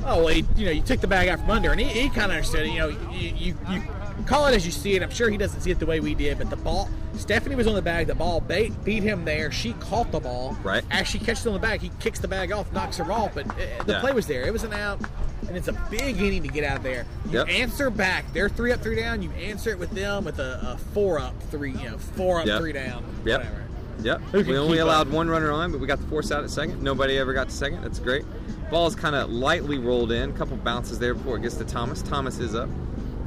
[0.03, 2.09] Oh, well, he, you know, you took the bag out from under, and he, he
[2.09, 2.71] kind of understood it.
[2.71, 3.83] You know, you, you you
[4.25, 5.03] call it as you see it.
[5.03, 7.67] I'm sure he doesn't see it the way we did, but the ball, Stephanie was
[7.67, 8.07] on the bag.
[8.07, 9.51] The ball bait, beat him there.
[9.51, 10.57] She caught the ball.
[10.63, 10.83] Right.
[10.91, 13.35] As she catches it on the bag, he kicks the bag off, knocks her off,
[13.35, 13.99] but uh, the Yeah.
[14.01, 14.43] play was there.
[14.43, 14.99] It was an out,
[15.47, 17.05] and it's a big inning to get out there.
[17.29, 17.49] You Yep.
[17.49, 18.31] answer back.
[18.33, 19.21] They're three up, three down.
[19.21, 22.45] You answer it with them with a, a four up, three, you know, four up,
[22.47, 22.59] Yep.
[22.59, 23.03] three down.
[23.25, 23.39] Yep.
[23.39, 23.63] Whatever.
[24.01, 24.21] Yep.
[24.47, 25.13] We only allowed up?
[25.13, 26.81] one runner on, but we got the force out at second.
[26.81, 27.81] Nobody ever got to second.
[27.83, 28.23] That's great.
[28.71, 30.31] Ball's kind of lightly rolled in.
[30.33, 32.01] couple bounces there before it gets to Thomas.
[32.01, 32.69] Thomas is up.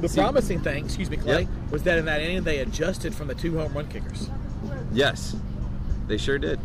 [0.03, 1.49] The See- promising thing, excuse me, Clay, Yep.
[1.71, 4.29] was that in that inning they adjusted from the two home run kickers.
[4.91, 5.35] Yes,
[6.07, 6.59] they sure did.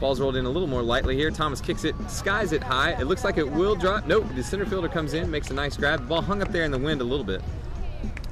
[0.00, 1.30] Ball's rolled in a little more lightly here.
[1.30, 2.92] Thomas kicks it, skies it high.
[3.00, 4.06] It looks like it will drop.
[4.06, 4.26] Nope.
[4.34, 6.00] The center fielder comes in, makes a nice grab.
[6.00, 7.42] The ball hung up there in the wind a little bit.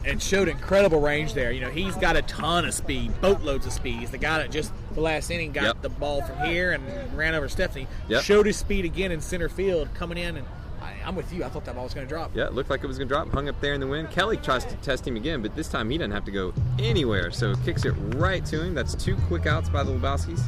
[0.02, 1.52] and showed incredible range there.
[1.52, 3.98] You know, he's got a ton of speed, boatloads of speed.
[3.98, 5.82] He's the guy that just the last inning got Yep.
[5.82, 6.82] the ball from here and
[7.14, 7.86] ran over Stephanie.
[8.08, 8.22] Yep.
[8.22, 10.46] Showed his speed again in center field, coming in, and
[10.82, 11.44] I, I'm with you.
[11.44, 12.30] I thought that ball was going to drop.
[12.34, 13.28] Yeah, it looked like it was going to drop.
[13.30, 14.10] Hung up there in the wind.
[14.10, 17.30] Kelly tries to test him again, but this time he doesn't have to go anywhere.
[17.30, 18.74] So kicks it right to him.
[18.74, 20.40] That's two quick outs by the Lebowskis.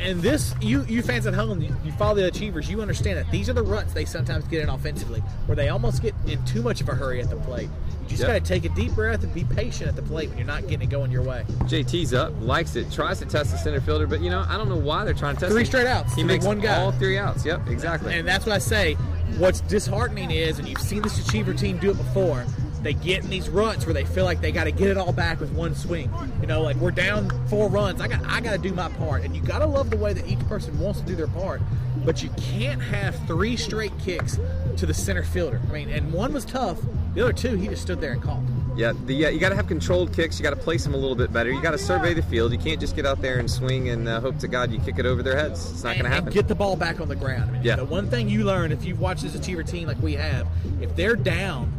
[0.00, 3.30] and this, you you fans at home, you, you follow the Achievers, you understand that
[3.30, 6.62] these are the ruts they sometimes get in offensively, where they almost get in too
[6.62, 7.68] much of a hurry at the plate.
[8.10, 8.38] You just Yep.
[8.42, 10.62] got to take a deep breath and be patient at the plate when you're not
[10.66, 11.44] getting it going your way.
[11.66, 14.68] JT's up, likes it, tries to test the center fielder, but you know, I don't
[14.68, 15.66] know why they're trying to test Three him.
[15.66, 16.76] straight outs He makes one guy.
[16.82, 17.44] all three outs.
[17.46, 18.18] Yep, exactly.
[18.18, 18.94] And that's what I say.
[19.38, 22.44] What's disheartening is, and you've seen this Achiever team do it before,
[22.82, 25.12] they get in these ruts where they feel like they got to get it all
[25.12, 26.10] back with one swing.
[26.40, 28.00] You know, like we're down four runs.
[28.00, 30.14] I got I got to do my part, and you got to love the way
[30.14, 31.60] that each person wants to do their part.
[32.04, 34.38] But you can't have three straight kicks
[34.76, 35.60] to the center fielder.
[35.68, 36.78] I mean, and one was tough.
[37.14, 38.44] The other two, he just stood there and called.
[38.76, 40.38] Yeah, the, uh, you got to have controlled kicks.
[40.38, 41.50] You got to place them a little bit better.
[41.50, 42.52] You got to survey the field.
[42.52, 44.98] You can't just get out there and swing and uh, hope to God you kick
[44.98, 45.70] it over their heads.
[45.70, 46.32] It's not going to happen.
[46.32, 47.50] get the ball back on the ground.
[47.50, 47.76] I mean, Yeah.
[47.76, 50.46] The one thing you learn if you've watched this achiever team like we have,
[50.80, 51.70] if they're down,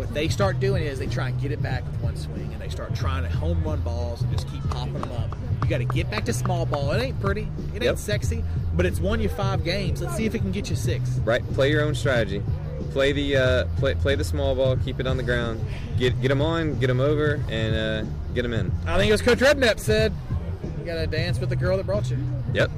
[0.00, 2.60] what they start doing is they try and get it back with one swing, and
[2.60, 5.36] they start trying to home run balls and just keep popping them up.
[5.62, 6.90] You got to get back to small ball.
[6.92, 7.98] It ain't pretty, it ain't Yep.
[7.98, 8.42] sexy,
[8.74, 10.00] but it's won you five games.
[10.00, 11.10] Let's see if it can get you six.
[11.18, 12.42] Right, play your own strategy.
[12.92, 14.76] Play the uh, play, play the small ball.
[14.78, 15.60] Keep it on the ground.
[15.98, 16.78] Get get them on.
[16.80, 17.76] Get them over, and
[18.08, 18.72] uh, get them in.
[18.86, 20.12] I think it was Coach Redknapp said,
[20.78, 22.16] "You got to dance with the girl that brought you."
[22.54, 22.70] Yep.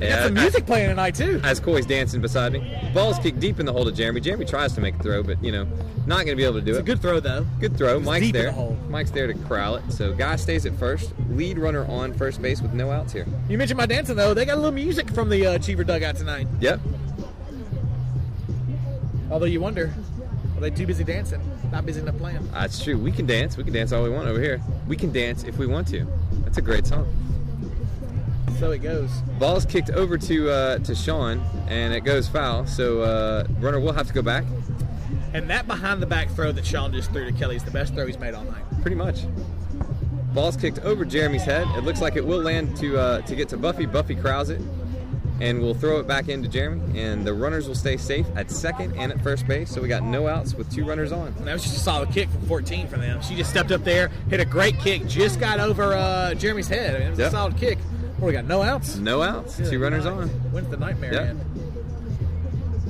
[0.00, 1.40] Got some music playing tonight too.
[1.42, 2.78] As Coy's dancing beside me.
[2.92, 4.20] Ball's kicked deep in the hole to Jeremy.
[4.20, 5.64] Jeremy tries to make a throw, but you know,
[6.06, 6.86] not going to be able to do It's a it.
[6.86, 7.46] good throw though.
[7.60, 7.98] Good throw.
[8.00, 8.50] Mike's deep in there.
[8.50, 8.76] the hole.
[8.90, 9.90] Mike's there to corral it.
[9.90, 11.14] So guy stays at first.
[11.30, 13.26] Lead runner on first base with no outs here.
[13.48, 14.34] You mentioned my dancing though.
[14.34, 16.46] They got a little music from the uh, Achiever dugout tonight.
[16.60, 16.80] Yep.
[19.30, 19.92] Although you wonder,
[20.56, 21.40] are they too busy dancing?
[21.72, 22.48] Not busy enough playing?
[22.52, 22.96] That's true.
[22.96, 23.56] We can dance.
[23.56, 24.60] We can dance all we want over here.
[24.86, 26.06] We can dance if we want to.
[26.44, 27.12] That's a great song.
[28.58, 29.10] So it goes.
[29.38, 32.66] Ball's kicked over to uh, to Shawn, and it goes foul.
[32.66, 34.44] So uh, runner will have to go back.
[35.34, 37.92] And that behind the back throw that Shawn just threw to Kelly is the best
[37.94, 38.62] throw he's made all night.
[38.80, 39.24] Pretty much.
[40.32, 41.66] Ball's kicked over Jeremy's head.
[41.76, 43.84] It looks like it will land to uh, to get to Buffy.
[43.84, 44.60] Buffy crowds it,
[45.40, 46.98] and we'll throw it back into Jeremy.
[46.98, 49.70] And the runners will stay safe at second and at first base.
[49.70, 51.28] So we got no outs with two runners on.
[51.38, 53.20] And that was just a solid kick from 14 for them.
[53.20, 56.94] She just stepped up there, hit a great kick, just got over uh, Jeremy's head.
[56.94, 57.28] I mean, it was Yep.
[57.28, 57.78] a solid kick.
[58.18, 58.96] What, we got no outs?
[58.96, 59.56] No outs.
[59.58, 60.12] Good Two runners night.
[60.12, 60.28] on.
[60.52, 61.36] When's the nightmare Yep.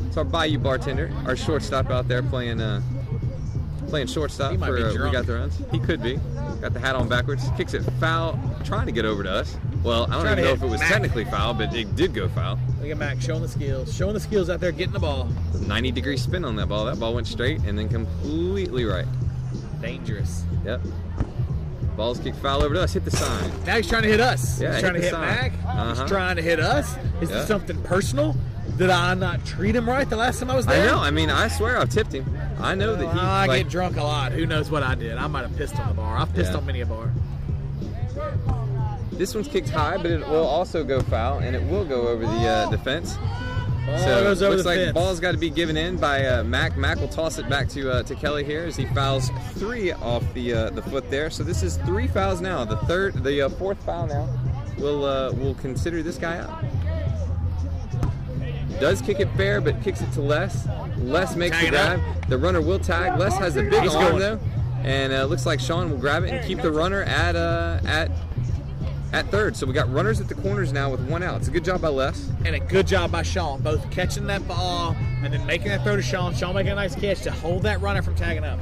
[0.06, 2.80] It's our Bayou bartender, our shortstop out there playing uh,
[3.88, 5.60] playing shortstop He might for be uh, we got the runs.
[5.70, 6.16] He could be.
[6.60, 7.44] Got the hat on backwards.
[7.56, 9.56] Kicks it foul, trying to get over to us.
[9.82, 10.90] Well, I don't even know if it was Mac.
[10.90, 12.58] technically foul, but it did go foul.
[12.80, 13.94] Look at Mac showing the skills.
[13.94, 15.28] Showing the skills out there, getting the ball.
[15.60, 16.84] 90 degree spin on that ball.
[16.86, 19.06] That ball went straight and then completely right.
[19.80, 20.44] Dangerous.
[20.64, 20.80] Yep.
[21.96, 22.92] Ball's kicked foul over to us.
[22.92, 23.50] Hit the sign.
[23.64, 24.60] Now he's trying to hit us.
[24.60, 25.26] Yeah, he's hit trying to the hit sign.
[25.26, 25.52] Mac.
[25.64, 25.94] Uh-huh.
[26.02, 26.96] He's trying to hit us.
[27.20, 27.36] Is Yeah.
[27.38, 28.36] this something personal?
[28.76, 30.82] Did I not treat him right the last time I was there?
[30.82, 30.98] I know.
[30.98, 32.26] I mean, I swear I've tipped him.
[32.60, 33.18] I know that he.
[33.20, 34.32] I like, get drunk a lot.
[34.32, 35.16] Who knows what I did?
[35.16, 36.18] I might have pissed on the bar.
[36.18, 36.58] I've pissed Yeah.
[36.58, 37.10] on many a bar.
[39.12, 42.22] this one's kicked high, but it will also go foul, and it will go over
[42.26, 43.16] the uh, the fence.
[43.86, 44.94] Ball So goes over looks the like fence.
[44.94, 46.76] ball's got to be given in by uh, Mac.
[46.76, 50.24] Mac will toss it back to uh, to Kelly here as he fouls three off
[50.34, 51.30] the uh, the foot there.
[51.30, 52.64] So this is three fouls now.
[52.64, 54.28] The third, the uh, fourth foul now.
[54.78, 56.64] We'll uh, we'll consider this guy out.
[58.80, 60.68] Does kick it fair, but kicks it to Les.
[60.98, 62.00] Les makes Tag the it up.
[62.00, 62.28] grab.
[62.28, 63.18] The runner will tag.
[63.18, 64.18] Les has a big He's arm going.
[64.18, 64.40] though,
[64.82, 68.10] and uh, looks like Shawn will grab it and keep the runner at uh, at
[69.16, 69.56] at third.
[69.56, 71.38] So we got runners at the corners now with one out.
[71.38, 72.28] It's a good job by Les.
[72.44, 75.96] and a good job by Shawn, both catching that ball and then making that throw
[75.96, 76.34] to Shawn.
[76.34, 78.58] Shawn making a nice catch to hold that runner from tagging up.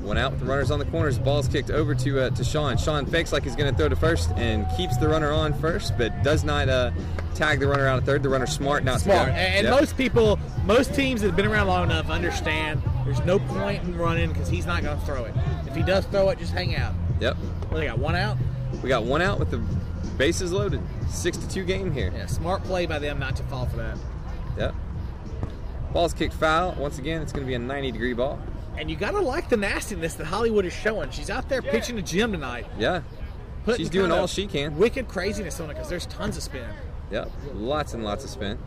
[0.00, 1.18] One out with the runners on the corners.
[1.18, 2.76] Ball's kicked over to uh, to Shawn.
[2.76, 5.96] Shawn fakes like he's going to throw to first and keeps the runner on first,
[5.96, 6.90] but does not uh,
[7.34, 8.22] tag the runner out at third.
[8.22, 9.20] The runner's smart not Smart.
[9.20, 9.30] to go.
[9.32, 9.80] And, and Yep.
[9.80, 13.96] most people, most teams that have been around long enough understand there's no point in
[13.96, 15.34] running because he's not going to throw it.
[15.66, 16.92] If he does throw it, just hang out.
[17.20, 17.38] Yep.
[17.70, 18.36] Well, they got one out.
[18.82, 19.62] We got one out with the
[20.16, 20.80] bases loaded.
[21.08, 22.12] Six to two game here.
[22.14, 23.98] Yeah, smart play by them not to fall for that.
[24.58, 24.74] Yep.
[25.92, 26.72] Ball's kicked foul.
[26.78, 28.38] Once again, it's going to be a 90 degree ball.
[28.76, 31.10] And you got to like the nastiness that Hollywood is showing.
[31.10, 32.66] She's out there pitching the gym tonight.
[32.78, 33.02] Yeah.
[33.76, 34.76] She's doing all she can.
[34.76, 36.68] Wicked craziness on it because there's tons of spin.
[37.10, 37.30] Yep.
[37.54, 38.58] Lots and lots of spin.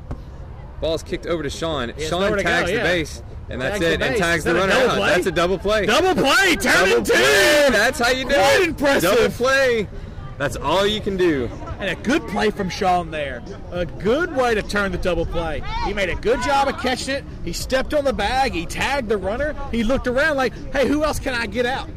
[0.80, 1.90] Ball's kicked over to Shawn.
[1.90, 2.78] has Shawn nowhere to go, tags yeah.
[2.78, 4.02] the base, and that's Tags it.
[4.02, 4.96] And tags the runner out.
[4.98, 5.10] play?
[5.10, 5.86] That's a double play.
[5.88, 7.14] Double play, turn Double and two.
[7.14, 7.68] play.
[7.72, 8.70] That's how you do Quite it.
[8.70, 9.12] impressive.
[9.12, 9.88] Double play.
[10.38, 11.50] That's all you can do.
[11.80, 13.44] And a good play from Shawn there.
[13.72, 15.64] A good way to turn the double play.
[15.86, 17.24] He made a good job of catching it.
[17.44, 18.54] He stepped on the bag.
[18.54, 19.56] He tagged the runner.
[19.72, 21.90] He looked around like, hey, who else can I get out?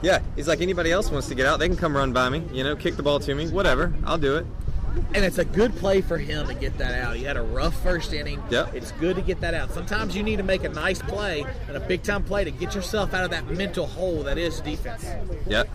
[0.00, 2.44] Yeah, he's like anybody else wants to get out, they can come run by me.
[2.52, 3.92] You know, kick the ball to me, whatever.
[4.04, 4.46] I'll do it.
[5.14, 7.16] And it's a good play for him to get that out.
[7.16, 8.42] He had a rough first inning.
[8.50, 8.74] Yep.
[8.74, 9.72] It's good to get that out.
[9.72, 12.74] Sometimes you need to make a nice play and a big time play to get
[12.74, 15.04] yourself out of that mental hole that is defense.
[15.46, 15.68] Yep.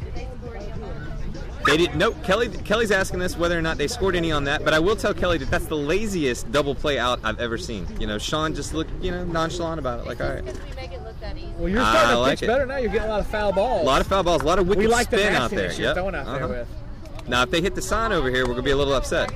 [1.65, 1.97] They didn't.
[1.97, 2.15] Nope.
[2.23, 2.49] Kelly.
[2.49, 5.13] Kelly's asking us whether or not they scored any on that, but I will tell
[5.13, 7.87] Kelly that that's the laziest double play out I've ever seen.
[7.99, 10.05] You know, Shawn just looked, you know, nonchalant about it.
[10.05, 11.47] Like, all right, Because we make it look that easy.
[11.57, 12.47] Well, you're I starting to like pitch it.
[12.47, 12.77] better now.
[12.77, 13.81] You're getting a lot of foul balls.
[13.83, 15.67] a lot of foul balls, a lot of wicked we like the spin out there.
[15.69, 15.95] nastiness you're Yep.
[15.95, 16.47] throwing out there Uh-huh.
[16.49, 16.67] with.
[17.29, 19.31] Now, if they hit the sign over here, we're gonna be a little upset.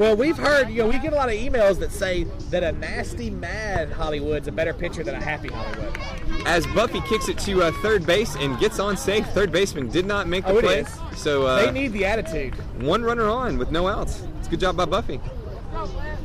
[0.00, 0.66] Practicing 'cause I wanted to impress you.
[0.66, 2.72] Well, we've heard, you know, we get a lot of emails that say that a
[2.72, 5.98] nasty, mad Hollywood's a better pitcher than a happy Hollywood.
[6.46, 10.06] As Buffy kicks it to uh, third base and gets on safe, third baseman did
[10.06, 10.80] not make the Oh, play.
[10.80, 10.88] is.
[11.16, 12.54] So uh, they need the attitude.
[12.82, 14.22] one runner on with no outs.
[14.38, 15.20] It's a good job by Buffy.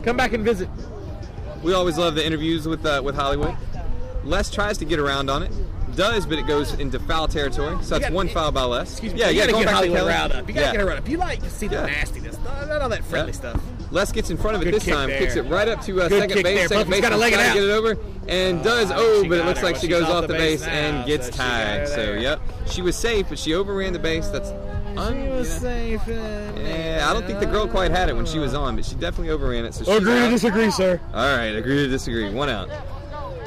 [0.04, 0.70] Come back and visit.
[1.64, 3.56] We always love the interviews with uh, with Hollywood.
[4.24, 5.52] Les tries to get around on it,
[5.96, 7.76] does, but it goes into foul territory.
[7.82, 8.92] So that's gotta- one foul by Les.
[8.92, 9.20] Excuse me.
[9.20, 9.42] Yeah, you yeah.
[9.44, 10.12] gotta Going get back to Hollywood Kelly.
[10.12, 10.48] riled up.
[10.48, 10.72] You gotta yeah.
[10.72, 11.10] get her riled up.
[11.10, 11.86] You like to see the Yeah.
[11.86, 13.38] nastiness, not, not all that friendly Yeah.
[13.38, 13.62] stuff.
[13.92, 15.20] Les gets in front of it Good this time, there.
[15.20, 16.58] kicks it right up to uh, second kick base.
[16.58, 16.68] there.
[16.68, 17.54] Second Buffy's base gotta leg it out.
[17.54, 18.92] get it over and does.
[18.94, 20.68] Oh, but it looks her, like but she goes off off the the base base
[20.68, 21.90] now, and gets so she got her tagged.
[21.90, 24.28] So yep, she was safe, but she overran the base.
[24.28, 24.50] That's
[24.98, 26.02] un- you know, safe.
[26.08, 28.96] Yeah, I don't think the girl quite had it when she was on, but she
[28.96, 29.74] definitely overran it.
[29.76, 31.00] So she's Agree to disagree, sir.
[31.14, 32.30] All right, agree to disagree.
[32.30, 32.70] One out.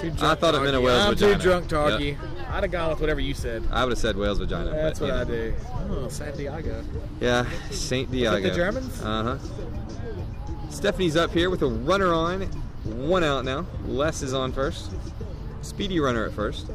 [0.01, 0.83] Too I thought it meant a Tarky.
[0.85, 1.35] whale's I'm vagina.
[1.35, 2.07] too drunk, Tarky.
[2.11, 2.19] Yep.
[2.59, 3.63] I'd have gone with whatever you said.
[3.71, 4.73] I would have said whale's vagina.
[4.73, 5.31] That's but, what I know.
[5.31, 5.55] do.
[5.91, 6.85] Oh, San Diego.
[7.21, 8.41] Yeah, Saint Diego.
[8.41, 9.01] the Germans?
[9.01, 10.69] Uh huh.
[10.69, 12.43] Stephanie's up here with a runner on,
[12.83, 13.65] one out now.
[13.87, 14.91] Les is on first.
[15.63, 16.67] Speedy runner at first.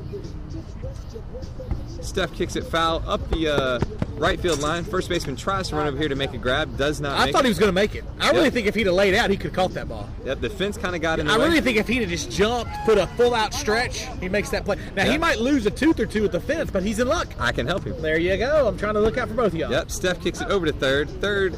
[2.02, 3.80] Steph kicks it foul up the uh,
[4.16, 4.84] right field line.
[4.84, 7.42] First baseman tries to run over here to make a grab, does not I thought
[7.42, 7.46] it.
[7.46, 8.04] he was going to make it.
[8.20, 10.08] I really think if he'd have laid out, he could have caught that ball.
[10.26, 11.46] Yep, the fence kind of got in the I way.
[11.48, 14.66] really think if he'd have just jumped, put a full out stretch, he makes that
[14.66, 14.78] play.
[14.96, 17.28] Now, he might lose a tooth or two at the fence, but he's in luck.
[17.40, 18.02] I can help him.
[18.02, 18.68] There you go.
[18.68, 19.72] I'm trying to look out for both of y'all.
[19.72, 21.10] Yep, Steph kicks it over to third.
[21.22, 21.56] Third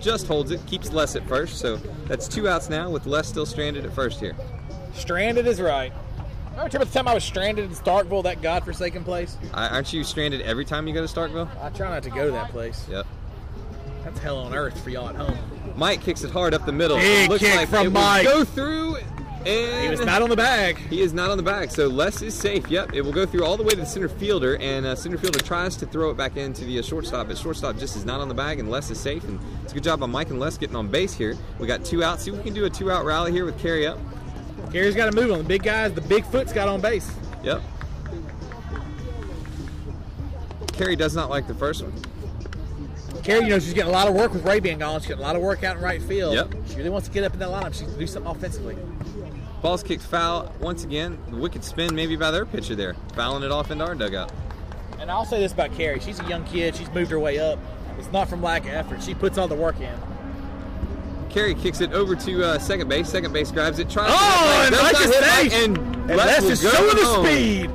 [0.00, 1.58] just holds it, keeps Les at first.
[1.58, 4.36] So that's two outs now with Les still stranded at first here.
[4.94, 5.92] Stranded is right.
[6.58, 9.36] I remember the time I was stranded in Starkville, that godforsaken place.
[9.54, 11.48] I- Aren't you stranded every time you go to Starkville?
[11.62, 12.84] I try not to go to that place.
[12.90, 13.06] Yep.
[14.04, 15.38] That's hell on earth for y'all at home.
[15.76, 16.96] Mike kicks it hard up the middle.
[16.96, 18.24] Big Looks kick like from it Mike.
[18.24, 18.96] Go through,
[19.46, 20.78] and He was not on the bag.
[20.78, 22.68] He is not on the bag, so Les is safe.
[22.68, 25.18] Yep, it will go through all the way to the center fielder, and uh, center
[25.18, 28.20] fielder tries to throw it back into the uh, shortstop, but shortstop just is not
[28.20, 29.22] on the bag, and Les is safe.
[29.24, 31.36] And it's a good job by Mike and Les getting on base here.
[31.60, 32.24] We got two outs.
[32.24, 33.98] See if we can do a two-out rally here with Carrie up.
[34.72, 35.38] Gary's got to move on.
[35.38, 37.10] The big guys, the big foot's got on base.
[37.42, 37.62] Yep.
[40.72, 41.92] Carrie does not like the first one.
[43.22, 45.00] Carrie, you know, she's getting a lot of work with Ray being gone.
[45.00, 46.34] She's getting a lot of work out in right field.
[46.34, 46.54] Yep.
[46.68, 47.74] She really wants to get up in that lineup.
[47.74, 48.76] She's to do something offensively.
[49.60, 51.18] Ball's kicked foul once again.
[51.30, 54.30] The wicked spin maybe by their pitcher there, fouling it off into our dugout.
[55.00, 56.00] And I'll say this about Carrie.
[56.00, 56.76] She's a young kid.
[56.76, 57.58] She's moved her way up.
[57.98, 59.02] It's not from lack of effort.
[59.02, 59.98] She puts all the work in.
[61.30, 63.08] Carrie kicks it over to uh, second base.
[63.08, 65.52] Second base grabs it, tries Oh, to and does Mike not is safe.
[65.52, 65.78] it, and,
[66.10, 67.70] And Les is showing the speed.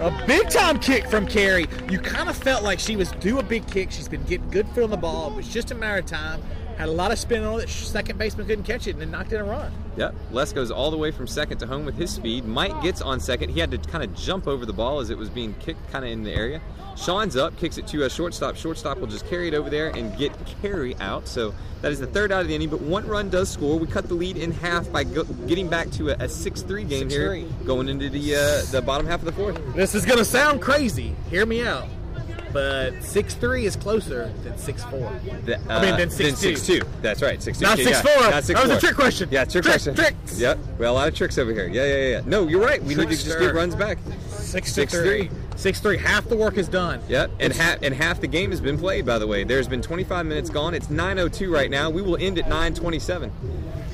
[0.00, 1.66] A big time kick from Carrie.
[1.88, 3.90] You kind of felt like she was due a big kick.
[3.90, 5.30] She's been getting good foot on the ball.
[5.32, 6.42] It was just a matter of time.
[6.76, 7.68] Had a lot of spin on it.
[7.68, 9.72] Second baseman couldn't catch it and then knocked in a run.
[9.96, 10.14] Yep.
[10.30, 12.44] Les goes all the way from second to home with his speed.
[12.44, 13.48] Mike gets on second.
[13.48, 16.04] He had to kind of jump over the ball as it was being kicked kind
[16.04, 16.60] of in the area.
[16.96, 18.56] Shawn's up, kicks it to a shortstop.
[18.56, 21.26] Shortstop will just carry it over there and get Carrie out.
[21.28, 23.78] So that is the third out of the inning, but one run does score.
[23.78, 27.10] We cut the lead in half by go- getting back to a, a 6-3 game
[27.10, 27.66] here, 6-3.
[27.66, 29.60] going into the uh, the bottom half of the fourth.
[29.74, 31.14] This is going to sound crazy.
[31.30, 31.86] Hear me out.
[32.56, 35.12] But six three is closer than six four.
[35.44, 36.80] The, I mean, uh, then 6'2".
[36.80, 36.86] 6'2".
[37.02, 37.60] That's right, 6'2".
[37.60, 38.04] Not Yeah, 6'4".
[38.04, 38.62] Not That 6'4".
[38.62, 39.28] was a trick question.
[39.30, 39.94] Yeah, trick, Trick- question.
[39.94, 40.40] tricks.
[40.40, 40.58] Yep.
[40.78, 41.68] Well, a lot of tricks over here.
[41.68, 42.08] Yeah, yeah, yeah.
[42.12, 42.20] yeah.
[42.24, 42.82] No, you're right.
[42.82, 43.98] We need to just get runs back.
[44.30, 45.26] Six, Six, three.
[45.28, 45.30] three.
[45.56, 45.98] Six three.
[45.98, 47.00] Half the work is done.
[47.10, 49.04] Yep, and half and half the game has been played.
[49.04, 50.72] By the way, there's been 25 minutes gone.
[50.72, 51.90] It's 9:02 right now.
[51.90, 53.30] We will end at 9:27.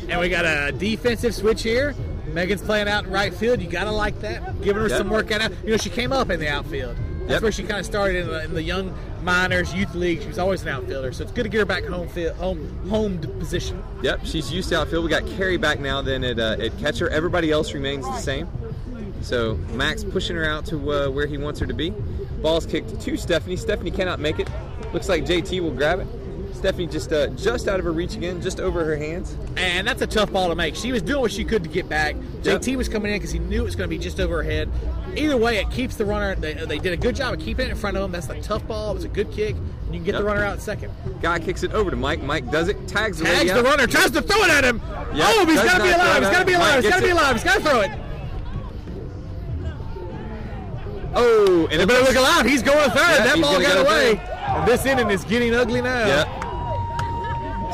[0.09, 1.97] And we got a defensive switch here.
[2.31, 3.61] Meghan's playing out in right field.
[3.61, 4.63] You gotta like that.
[4.63, 4.99] Giving her Yep.
[4.99, 5.51] some work out.
[5.65, 6.97] You know, she came up in the outfield.
[7.23, 7.43] That's Yep.
[7.43, 10.21] where she kind of started in the, in the young minors youth league.
[10.23, 12.89] She was always an outfielder, so it's good to get her back home field, home
[12.89, 13.83] home position.
[14.03, 15.05] Yep, she's used to outfield.
[15.05, 16.03] We got Carrie back now.
[16.03, 18.49] Then at uh, at catcher, everybody else remains the same.
[19.21, 21.91] So Mac's pushing her out to uh, where he wants her to be.
[22.43, 23.57] Ball's kicked to Stephanie.
[23.57, 24.49] Stephanie cannot make it.
[24.93, 26.07] Looks like JT will grab it.
[26.63, 29.37] Stephanie just uh, just out of her reach again, just over her hands.
[29.57, 30.77] And that's a tough ball to make.
[30.77, 32.15] She was doing what she could to get back.
[32.45, 32.61] Yep.
[32.63, 34.43] JT was coming in because he knew it was going to be just over her
[34.49, 34.71] head.
[35.17, 36.37] Either way, it keeps the runner.
[36.37, 38.13] They, they did a good job of keeping it in front of them.
[38.13, 38.93] That's a tough ball.
[38.93, 39.57] It was a good kick.
[39.57, 40.21] And you can get Yep.
[40.21, 40.93] the runner out second.
[41.21, 42.23] Guy kicks it over to Mike.
[42.23, 42.87] Mike does it.
[42.87, 43.89] Tags the Tags the runner.
[43.89, 44.81] Tries to throw it at him.
[45.17, 46.23] Yep, oh, he's got to be alive.
[46.23, 46.81] He's got to be alive.
[46.85, 47.35] He's got to be alive.
[47.35, 47.91] He's got to throw it.
[51.15, 52.47] Oh, and it better look alive.
[52.47, 52.97] He's going third.
[52.97, 54.15] Yeah, that ball got go away.
[54.15, 54.29] third.
[54.29, 56.07] And this inning is getting ugly now.
[56.07, 56.42] Yep.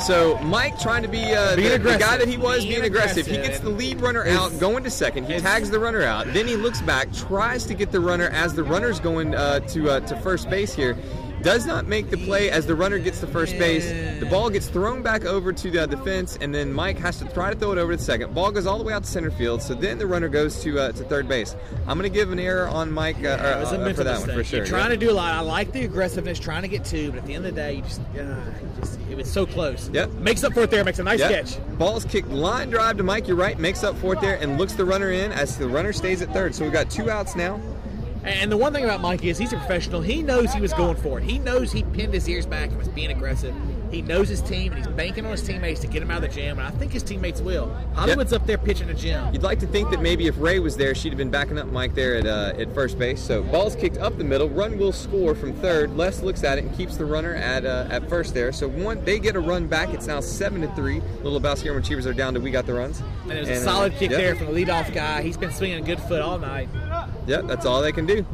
[0.01, 3.27] So Mike trying to be uh, the, the guy that he was being, Being aggressive.
[3.27, 5.27] He gets the lead runner It's- out, going to second.
[5.27, 6.27] He tags the runner out.
[6.33, 9.91] Then he looks back, tries to get the runner as the runner's going uh, to
[9.91, 10.97] uh, to first base here.
[11.43, 13.91] Does not make the play as the runner gets to first base.
[14.21, 17.25] The ball gets thrown back over to the, the fence, and then Mike has to
[17.27, 18.35] try to throw it over to the second.
[18.35, 20.79] Ball goes all the way out to center field, so then the runner goes to
[20.79, 21.55] uh, to third base.
[21.87, 24.27] I'm going to give an error on Mike uh, a uh, for that mistake.
[24.27, 24.59] one for sure.
[24.59, 24.89] You're trying yeah.
[24.91, 25.33] to do a lot.
[25.33, 27.75] I like the aggressiveness, trying to get two, but at the end of the day,
[27.75, 28.41] you just, uh,
[28.81, 29.89] just it was so close.
[29.93, 30.11] Yep.
[30.13, 30.85] Makes up for it there.
[30.85, 31.31] Makes a nice Yep.
[31.31, 31.79] catch.
[31.79, 33.29] Ball's kicked line drive to Mike.
[33.29, 33.59] You're right.
[33.59, 36.33] Makes up for it there and looks the runner in as the runner stays at
[36.33, 36.55] third.
[36.55, 37.61] So we've got two outs now.
[38.25, 40.01] And the one thing about Mikey is he's a professional.
[40.01, 41.25] He knows he was going for it.
[41.25, 43.55] He knows he pinned his ears back and was being aggressive.
[43.91, 46.23] He knows his team and he's banking on his teammates to get him out of
[46.23, 46.59] the gym.
[46.59, 47.75] And I think his teammates will.
[47.95, 49.33] Hollywood's up there pitching a gym.
[49.33, 51.69] You'd like to think that maybe if Ray was there, she'd have been backing up
[51.69, 53.21] Mike there at uh, at first base.
[53.21, 54.49] So ball's kicked up the middle.
[54.49, 55.97] Run will score from third.
[55.97, 58.53] Les looks at it and keeps the runner at uh, at first there.
[58.53, 59.91] So one, they get a run back.
[59.91, 61.01] It's now seven to three.
[61.23, 63.03] Little Lebowski and Achievers are down to we got the runs.
[63.25, 64.21] And it was And, a uh, solid kick yep.
[64.21, 65.23] there from the leadoff guy.
[65.23, 66.69] He's been swinging a good foot all night.
[67.27, 68.25] Yep, that's all they can do.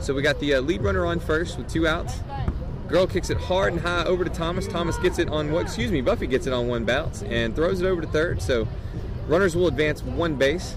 [0.00, 2.20] So we got the uh, lead runner on first with two outs.
[2.88, 4.66] Girl kicks it hard and high over to Thomas.
[4.68, 5.62] Thomas gets it on what?
[5.66, 8.42] Excuse me, Buffy gets it on one bounce and throws it over to third.
[8.42, 8.68] So
[9.26, 10.76] runners will advance one base.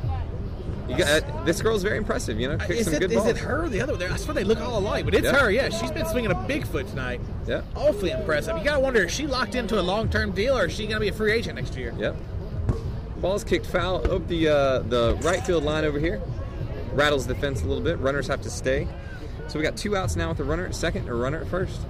[0.87, 2.39] You got uh, this girl's very impressive.
[2.39, 3.27] You know, kicks Is some it, good is balls.
[3.29, 3.91] it her or the other?
[3.93, 4.09] One there.
[4.11, 5.35] I swear they look all alike, but it's Yeah.
[5.37, 5.51] her.
[5.51, 7.19] Yeah, she's been swinging a big foot tonight.
[7.45, 7.63] Yeah.
[7.75, 8.57] Awfully impressive.
[8.57, 11.09] You gotta wonder is she locked into a long-term deal or is she gonna be
[11.09, 11.93] a free agent next year?
[11.97, 12.15] Yep.
[13.17, 16.21] Ball's kicked foul up the uh, the right field line over here.
[16.93, 17.99] Rattles the fence a little bit.
[17.99, 18.87] Runners have to stay.
[19.49, 21.47] So we got two outs now with a runner at second and a runner at
[21.47, 21.81] first.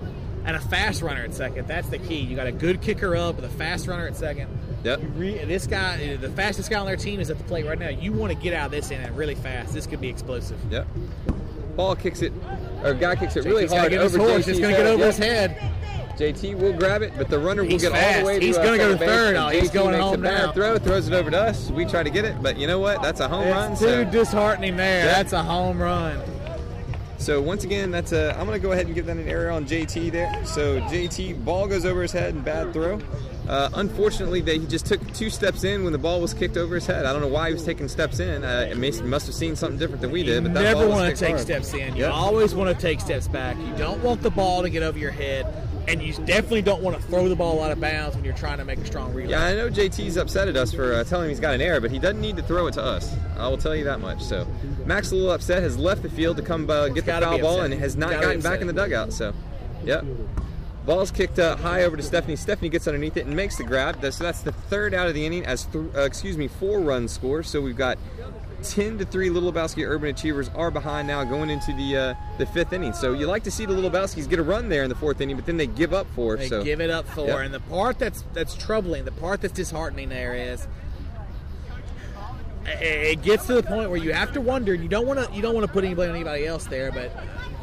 [0.47, 1.67] And a fast runner at second.
[1.67, 2.19] That's the key.
[2.19, 4.47] You got a good kicker up with a fast runner at second.
[4.83, 5.01] Yep.
[5.15, 7.89] Re- this guy, the fastest guy on their team is at the plate right now.
[7.89, 9.73] You want to get out of this inning really fast.
[9.73, 10.57] This could be explosive.
[10.71, 10.87] Yep.
[11.75, 12.31] Ball kicks it,
[12.83, 14.45] or guy kicks it really He's hard over horse.
[14.45, 15.07] JT's It's gonna get over Yep.
[15.07, 15.57] his head.
[16.17, 18.19] JT will grab it, but the runner will He's get all fast.
[18.21, 19.35] the way to He's uh, gonna go to third.
[19.35, 20.51] Oh, he's JT going makes home a bad now.
[20.53, 21.69] throw, throws it over to us.
[21.69, 23.03] We try to get it, but you know what?
[23.03, 23.73] That's a home run.
[23.73, 25.05] It's So, too disheartening there.
[25.05, 25.11] Yeah.
[25.13, 26.19] That's a home run.
[27.17, 28.31] So once again, that's a.
[28.37, 30.45] I'm gonna go ahead and give that an error on JT there.
[30.45, 32.99] So JT ball goes over his head and bad throw.
[33.47, 36.75] Uh, unfortunately, they, he just took two steps in when the ball was kicked over
[36.75, 37.05] his head.
[37.05, 38.43] I don't know why he was taking steps in.
[38.43, 40.43] Uh, it may, must have seen something different than we did.
[40.43, 41.41] But that never want to take hard.
[41.41, 41.95] steps in.
[41.95, 42.13] You Yep.
[42.13, 43.55] always want to take steps back.
[43.57, 45.45] You don't want the ball to get over your head,
[45.87, 48.57] and you definitely don't want to throw the ball out of bounds when you're trying
[48.57, 49.31] to make a strong relay.
[49.31, 51.79] Yeah, I know JT's upset at us for uh, telling him he's got an error,
[51.79, 53.15] but he doesn't need to throw it to us.
[53.37, 54.21] I will tell you that much.
[54.21, 54.45] So
[54.85, 57.61] Mac's a little upset, has left the field to come uh, get the foul ball,
[57.61, 59.13] and has not gotten back in the dugout.
[59.13, 59.33] So,
[59.83, 60.05] yep.
[60.85, 62.37] Ball's kicked uh, high over to Stephanie.
[62.37, 63.97] Stephanie gets underneath it and makes the grab.
[64.13, 67.11] So that's the third out of the inning as th- uh, excuse me four runs
[67.11, 67.43] score.
[67.43, 67.97] So we've got
[68.63, 72.45] 10 to 3 Little Lebowski Urban Achievers are behind now going into the uh, the
[72.47, 72.93] fifth inning.
[72.93, 75.21] So you like to see the Little Lebowskis get a run there in the fourth
[75.21, 76.37] inning, but then they give up four.
[76.37, 77.39] They so give it up for, Yep.
[77.39, 80.67] and the part that's that's troubling, the part that's disheartening there is
[82.65, 84.73] it- gets to the point where you have to wonder.
[84.73, 86.91] You don't want to you don't want to put any blame on anybody else there,
[86.91, 87.11] but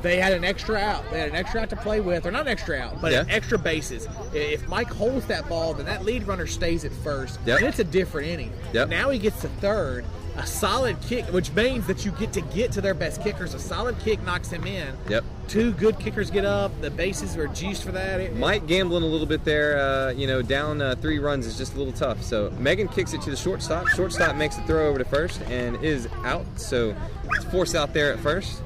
[0.03, 1.03] they had an extra out.
[1.11, 3.29] They had an extra out to play with, or not an extra out, but an
[3.31, 4.07] extra bases.
[4.33, 7.59] If Mike holds that ball, then that lead runner stays at first, Yep.
[7.59, 8.53] and it's a different inning.
[8.73, 8.89] Yep.
[8.91, 10.05] Now he gets to third.
[10.37, 13.55] A solid kick, which means that you get to get to their best kickers.
[13.55, 14.93] A solid kick knocks him in.
[15.09, 15.25] Yep.
[15.47, 16.73] Two good kickers get up.
[16.81, 18.19] The bases are juiced for that.
[18.21, 19.79] It- Mike gambling a little bit there.
[19.79, 22.21] Uh, you know, down uh, three runs is just a little tough.
[22.23, 23.87] So Meghan kicks it to the shortstop.
[23.91, 26.47] Shortstop makes the throw over to first and is out.
[26.57, 26.97] So
[27.37, 28.59] it's force out there at first.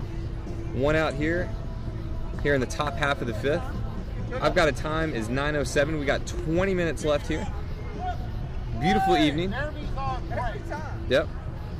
[0.72, 1.50] One out here,
[2.42, 3.62] here in the top half of the fifth.
[4.40, 5.98] I've got a time is 9:07.
[5.98, 7.46] We got 20 minutes left here.
[8.80, 9.52] Beautiful evening.
[11.10, 11.28] Yep.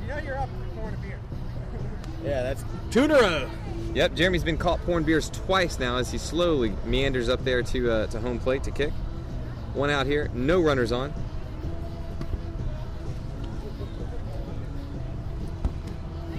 [2.23, 3.49] Yeah, that's two in a row.
[3.93, 7.91] Yep, Jeremy's been caught pouring beers twice now as he slowly meanders up there to
[7.91, 8.91] uh, to home plate to kick.
[9.73, 11.13] One out here, no runners on.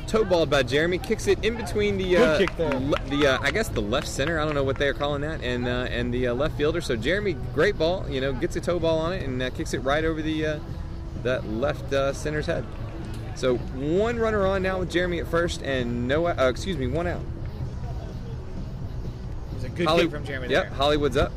[0.06, 2.80] Toe balled by Jeremy, kicks it in between the uh, Good kick there.
[2.80, 4.40] le- the uh, I guess the left center.
[4.40, 6.80] I don't know what they're calling that, and uh, and the uh, left fielder.
[6.80, 9.72] So Jeremy, great ball, you know, gets a toe ball on it and uh, kicks
[9.72, 10.58] it right over the uh,
[11.22, 12.66] that left uh, center's head.
[13.36, 17.06] So one runner on now with Jeremy at first, and no, uh, excuse me, one
[17.06, 17.20] out.
[19.50, 20.72] It was a good Holly- kick from Jeremy Yep, there.
[20.74, 21.32] Hollywood's up.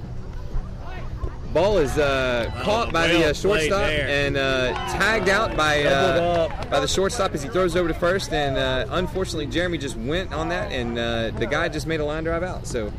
[1.53, 6.79] Ball is uh, caught by the uh, shortstop and uh, tagged out by uh, by
[6.79, 8.33] the shortstop as he throws over to first.
[8.33, 12.05] And uh, unfortunately, Jeremy just went on that, and uh, the guy just made a
[12.05, 12.65] line drive out.
[12.65, 12.91] So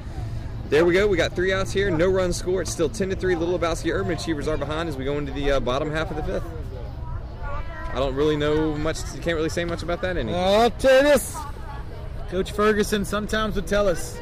[0.71, 1.09] there we go.
[1.09, 2.63] We got three outs here, no run score.
[2.63, 3.35] It's still 10 to three.
[3.35, 6.17] Little Lebowski Urban Achievers are behind as we go into the uh, bottom half of
[6.17, 6.45] the fifth.
[7.95, 8.99] I don't really know much.
[9.15, 10.35] You can't really say much about that inning.
[10.35, 11.37] I'll tell you this.
[12.29, 14.19] Coach Ferguson sometimes would tell us.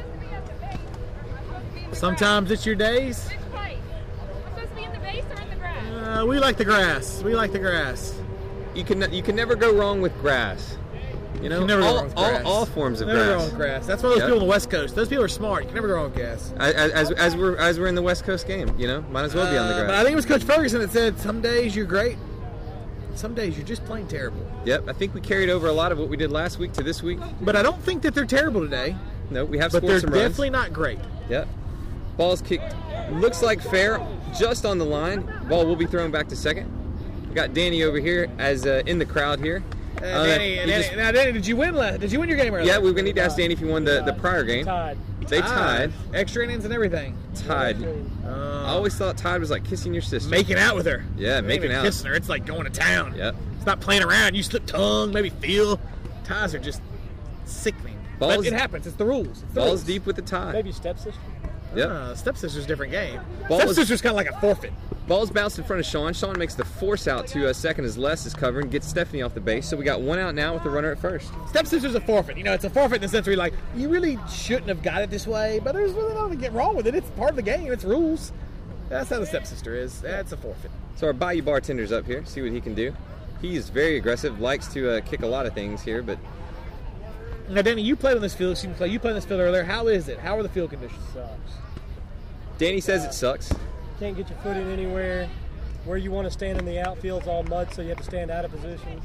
[1.91, 3.27] Sometimes it's your days.
[3.29, 3.77] Which place?
[4.21, 6.19] I'm supposed to be in the base or in the grass?
[6.21, 7.21] Uh, we like the grass.
[7.23, 8.19] We like the grass.
[8.75, 10.77] You can you can never go wrong with grass.
[11.41, 12.43] You know, can never go all, wrong with all, grass.
[12.45, 13.35] all forms of never go grass.
[13.41, 13.85] wrong with grass.
[13.87, 14.27] That's why those Yep.
[14.27, 14.95] people on the West Coast.
[14.95, 15.63] Those people are smart.
[15.63, 16.53] You can never go wrong with gas.
[16.57, 19.35] As, as, as we're as we're in the West Coast game, you know, might as
[19.35, 19.87] well be on the Uh, grass.
[19.89, 22.17] But I think it was Coach Ferguson that said, "Some days you're great,
[23.15, 25.97] some days you're just plain terrible." Yep, I think we carried over a lot of
[25.99, 27.19] what we did last week to this week.
[27.41, 28.95] But I don't think that they're terrible today.
[29.29, 30.99] No, we have But scored they're definitely not great.
[31.29, 31.47] Yep.
[32.17, 32.75] Ball's kicked.
[33.11, 33.99] Looks like fair,
[34.37, 35.27] just on the line.
[35.49, 36.69] Ball will be thrown back to second.
[37.27, 39.63] We got Danny over here as uh, in the crowd here.
[40.01, 41.75] Uh, Uh, Danny, he Danny, just- now, Danny, did you win?
[41.75, 42.67] la- Did you win your game earlier?
[42.71, 44.65] yeah, we need to ask Danny if he won the, the prior game.
[44.65, 44.97] Tied.
[45.27, 45.47] They tied.
[45.49, 45.93] tied.
[46.13, 47.17] Extra innings and everything.
[47.47, 47.81] Tied.
[48.25, 50.29] Uh, I always thought tied was like kissing your sister.
[50.29, 51.05] making out with her.
[51.17, 51.85] Yeah, It making out.
[51.85, 52.13] Kissing her.
[52.15, 53.15] It's like going to town.
[53.15, 53.35] Yep.
[53.57, 54.35] It's not playing around.
[54.35, 55.79] You slip tongue, maybe feel.
[56.25, 56.81] Ties are just
[57.45, 57.97] sickening.
[58.19, 58.85] Balls- but it happens.
[58.87, 59.27] It's the rules.
[59.27, 59.83] It's the Ball's rules.
[59.83, 60.51] deep with the tie.
[60.51, 61.19] Maybe stepsister.
[61.75, 61.89] Yep.
[61.89, 63.19] Uh, stepsister's different game.
[63.49, 64.73] Ball is- stepsister's kind of like a forfeit.
[65.07, 66.13] Ball's bounced in front of Shawn.
[66.13, 69.33] Shawn makes the force out to a second as Les is covering, gets Stephanie off
[69.33, 69.67] the base.
[69.67, 71.29] So we got one out now with the runner at first.
[71.49, 72.37] Stepsister's a forfeit.
[72.37, 74.81] You know, it's a forfeit in the sense where you're like, you really shouldn't have
[74.81, 76.95] got it this way, but there's really nothing to get wrong with it.
[76.95, 77.69] It's part of the game.
[77.69, 78.31] It's rules.
[78.87, 79.99] That's how the stepsister is.
[79.99, 80.71] That's a forfeit.
[80.95, 82.23] So our Bayou bartender's up here.
[82.25, 82.95] See what he can do.
[83.41, 84.39] He's very aggressive.
[84.39, 86.17] Likes to uh, kick a lot of things here, but
[87.49, 88.61] Now, Danny, you played on this field.
[88.63, 88.87] You play.
[88.87, 89.63] You played on this field earlier.
[89.63, 90.19] How is it?
[90.19, 91.03] How are the field conditions?
[91.13, 91.51] Sucks.
[92.57, 93.51] Danny says it sucks.
[93.99, 95.29] Can't get your foot in anywhere.
[95.85, 98.31] Where you want to stand in the outfield's all mud, so you have to stand
[98.31, 99.01] out of position.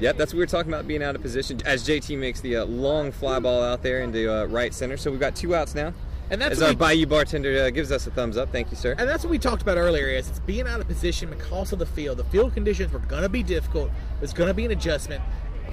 [0.00, 2.56] Yep, that's what we were talking about being out of position as JT makes the
[2.56, 4.96] uh, long fly ball out there into uh, right center.
[4.96, 5.92] So we've got two outs now.
[6.30, 8.50] And that's as our we- Bayou bartender uh, gives us a thumbs up.
[8.50, 8.94] Thank you, sir.
[8.98, 10.06] And that's what we talked about earlier.
[10.06, 12.18] Is it's being out of position because of the field.
[12.18, 13.90] The field conditions were going to be difficult.
[14.22, 15.22] It's going to be an adjustment.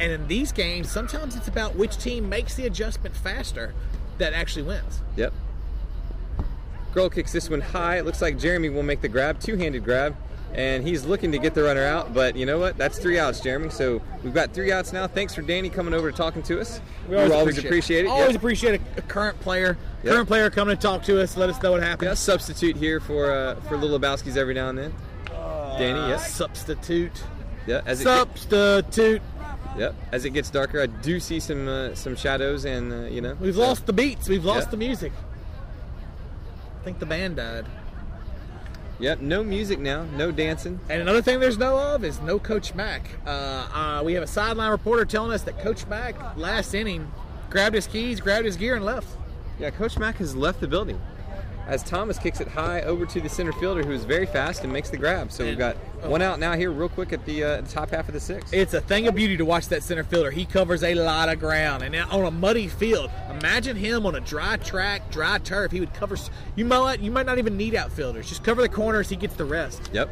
[0.02, 3.74] And in these games, sometimes it's about which team makes the adjustment faster
[4.18, 5.00] that actually wins.
[5.16, 5.32] Yep.
[6.94, 7.98] Girl kicks this one high.
[8.00, 10.16] It looks like Jeremy will make the grab, two-handed grab,
[10.54, 12.14] and he's looking to get the runner out.
[12.14, 12.78] But you know what?
[12.78, 13.70] That's three outs, Jeremy.
[13.70, 15.06] So we've got three outs now.
[15.08, 16.82] Thanks for Danny coming over to talking to us.
[17.08, 18.08] We always, appreciate, it.
[18.10, 18.36] Always Yep.
[18.38, 19.78] appreciate a, a current player.
[20.04, 20.14] Yep.
[20.14, 22.08] Current player coming to talk to us, let us know what happened.
[22.10, 24.94] Yeah, substitute here for uh, for Little Lebowski's every now and then.
[25.78, 27.24] Danny, Uh, yeah, Substitute.
[27.68, 27.82] yeah.
[27.86, 29.22] As it Substitute.
[29.78, 33.22] Yep, as it gets darker, I do see some uh, some shadows, and uh, you
[33.22, 34.28] know We've so- lost the beats.
[34.28, 34.72] We've lost Yeah.
[34.72, 35.14] the music.
[36.80, 37.66] I think the band died.
[39.00, 40.80] Yep, no music now, no dancing.
[40.90, 43.10] And another thing there's no of is no Coach Mac.
[43.26, 47.12] Uh, uh, we have a sideline reporter telling us that Coach Mac last inning
[47.50, 49.08] grabbed his keys, grabbed his gear, and left.
[49.60, 51.00] Yeah, Coach Mac has left the building.
[51.68, 54.74] As Thomas kicks it high over to the center fielder, who is very fast and
[54.74, 55.32] makes the grab.
[55.32, 58.14] So we've got one out now here, real quick at the uh, top half of
[58.14, 58.54] the sixth.
[58.54, 60.32] It's a thing of beauty to watch that center fielder.
[60.32, 64.16] He covers a lot of ground, and now on a muddy field, imagine him on
[64.16, 65.72] a dry track, dry turf.
[65.72, 66.18] He would cover.
[66.56, 68.28] You might you might not even need outfielders.
[68.28, 69.08] Just cover the corners.
[69.08, 69.90] He gets the rest.
[69.94, 70.10] Yep,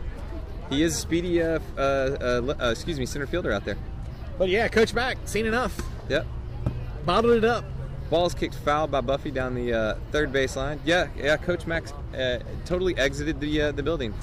[0.70, 1.42] he is a speedy.
[1.42, 3.78] Uh, uh, uh, uh, excuse me, center fielder out there.
[4.38, 5.78] But yeah, Coach Mac seen enough.
[6.08, 6.26] Yep.
[7.06, 7.66] Bottled it up.
[8.10, 10.80] Ball's kicked foul by Buffy down the uh, third baseline.
[10.84, 11.38] Yeah, yeah.
[11.38, 14.14] Coach Mac's uh, totally exited the uh, the building.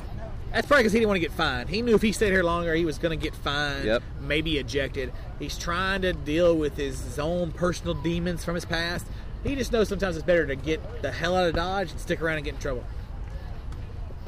[0.52, 1.68] That's probably because he didn't want to get fined.
[1.68, 4.02] He knew if he stayed here longer, he was going to get fined, Yep.
[4.22, 5.12] maybe ejected.
[5.38, 9.06] He's trying to deal with his, his own personal demons from his past.
[9.44, 12.22] He just knows sometimes it's better to get the hell out of Dodge and stick
[12.22, 12.84] around and get in trouble.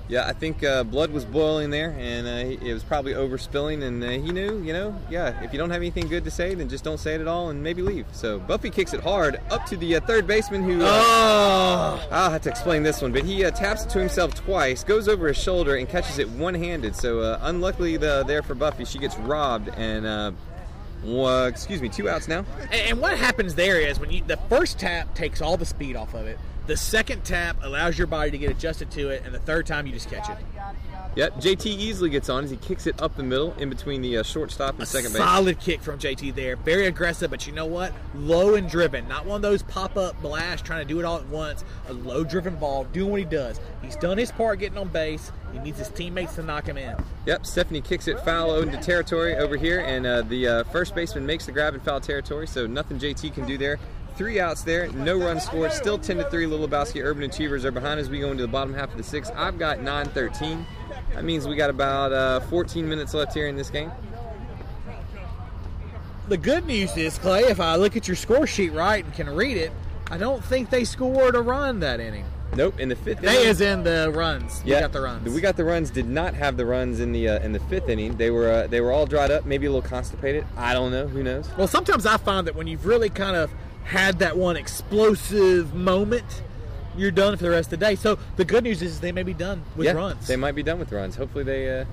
[0.08, 3.82] Yeah, I think uh, blood was boiling there, and uh, it was probably overspilling.
[3.82, 6.54] And uh, he knew, you know, yeah, if you don't have anything good to say,
[6.54, 8.06] then just don't say it at all, and maybe leave.
[8.12, 10.82] So Buffy kicks it hard up to the uh, third baseman, who.
[10.82, 12.08] Uh, Oh!
[12.10, 15.08] I'll have to explain this one, but he uh, taps it to himself twice, goes
[15.08, 16.96] over his shoulder, and catches it one-handed.
[16.96, 20.32] So uh, unluckily the, there for Buffy, she gets robbed, and uh,
[21.04, 22.44] well, excuse me, two outs now.
[22.60, 25.96] And, and what happens there is when you the first tap takes all the speed
[25.96, 26.38] off of it,
[26.68, 29.86] the second tap allows your body to get adjusted to it, and the third time
[29.86, 30.36] you just catch it.
[31.16, 34.18] Yep, JT easily gets on as he kicks it up the middle in between the
[34.18, 35.22] uh, shortstop and second base.
[35.22, 36.56] Solid kick from JT there.
[36.56, 37.92] Very aggressive, but you know what?
[38.14, 39.08] Low and driven.
[39.08, 41.64] Not one of those pop up blasts trying to do it all at once.
[41.88, 43.58] A low driven ball, doing what he does.
[43.82, 45.32] He's done his part getting on base.
[45.52, 46.94] He needs his teammates to knock him in.
[47.24, 51.24] Yep, Stephanie kicks it foul into territory over here, and uh, the uh, first baseman
[51.24, 53.78] makes the grab in foul territory, so nothing JT can do there.
[54.18, 56.46] Three outs there, no run scored, still 10 to 3.
[56.46, 59.04] Little Lebowski Urban Achievers are behind as we go into the bottom half of the
[59.04, 59.32] sixth.
[59.36, 60.66] I've got 9 13.
[61.14, 63.92] That means we got about uh, 14 minutes left here in this game.
[66.26, 69.30] The good news is, Clay, if I look at your score sheet right and can
[69.30, 69.70] read it,
[70.10, 72.24] I don't think they scored a run that inning.
[72.56, 74.64] Nope, in the fifth They inning- is in the runs.
[74.64, 75.32] We got the runs.
[75.32, 75.90] We got the runs.
[75.90, 78.16] Did not have the runs in the uh, in the fifth inning.
[78.16, 80.44] They were uh, they were all dried up, maybe a little constipated.
[80.56, 81.06] I don't know.
[81.06, 81.48] Who knows?
[81.56, 83.50] Well, sometimes I find that when you've really kind of
[83.88, 86.42] had that one explosive moment,
[86.96, 87.94] you're done for the rest of the day.
[87.96, 90.26] So the good news is they may be done with yeah, runs.
[90.26, 91.16] they might be done with runs.
[91.16, 91.84] Hopefully they uh,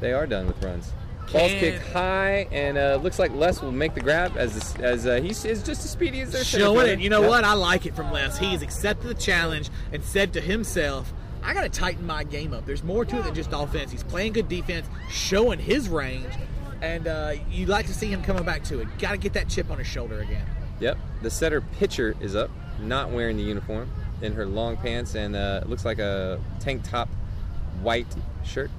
[0.00, 0.92] they are done with runs.
[1.30, 5.20] Ball's kicked high, and uh, looks like Les will make the grab as as uh,
[5.20, 7.00] he's is just as speedy as center showing it.
[7.00, 7.30] You know Yep.
[7.30, 7.44] what?
[7.44, 8.38] I like it from Les.
[8.38, 12.54] He has accepted the challenge and said to himself, I got to tighten my game
[12.54, 12.64] up.
[12.64, 13.90] There's more to it than just offense.
[13.92, 16.32] He's playing good defense, showing his range,
[16.80, 18.88] and uh, you like to see him coming back to it.
[18.98, 20.46] Got to get that chip on his shoulder again.
[20.82, 20.98] Yep.
[21.22, 25.60] The setter pitcher is up, not wearing the uniform, in her long pants and uh,
[25.62, 27.08] it looks like a tank top,
[27.82, 28.06] white
[28.44, 28.70] shirt.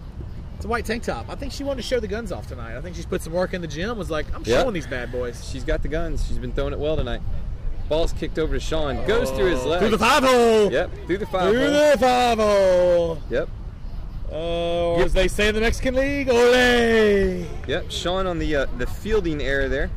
[0.55, 1.25] It's a white tank top.
[1.29, 2.77] I think she wanted to show the guns off tonight.
[2.77, 3.97] I think she's put some work in the gym.
[3.97, 4.61] Was like, I'm Yeah.
[4.61, 5.49] showing these bad boys.
[5.49, 6.25] She's got the guns.
[6.27, 7.21] She's been throwing it well tonight.
[7.89, 9.05] Ball's kicked over to Shawn.
[9.05, 9.81] Goes through his legs.
[9.81, 10.71] Through the five hole.
[10.71, 10.91] Yep.
[11.07, 11.49] Through the five.
[11.51, 11.91] Through hole.
[11.91, 13.21] the five hole.
[13.29, 13.49] Yep.
[14.31, 15.05] Oh, Yep.
[15.07, 17.45] as they say in the Mexican League, ole.
[17.67, 17.91] Yep.
[17.91, 19.89] Shawn on the uh, the fielding error there.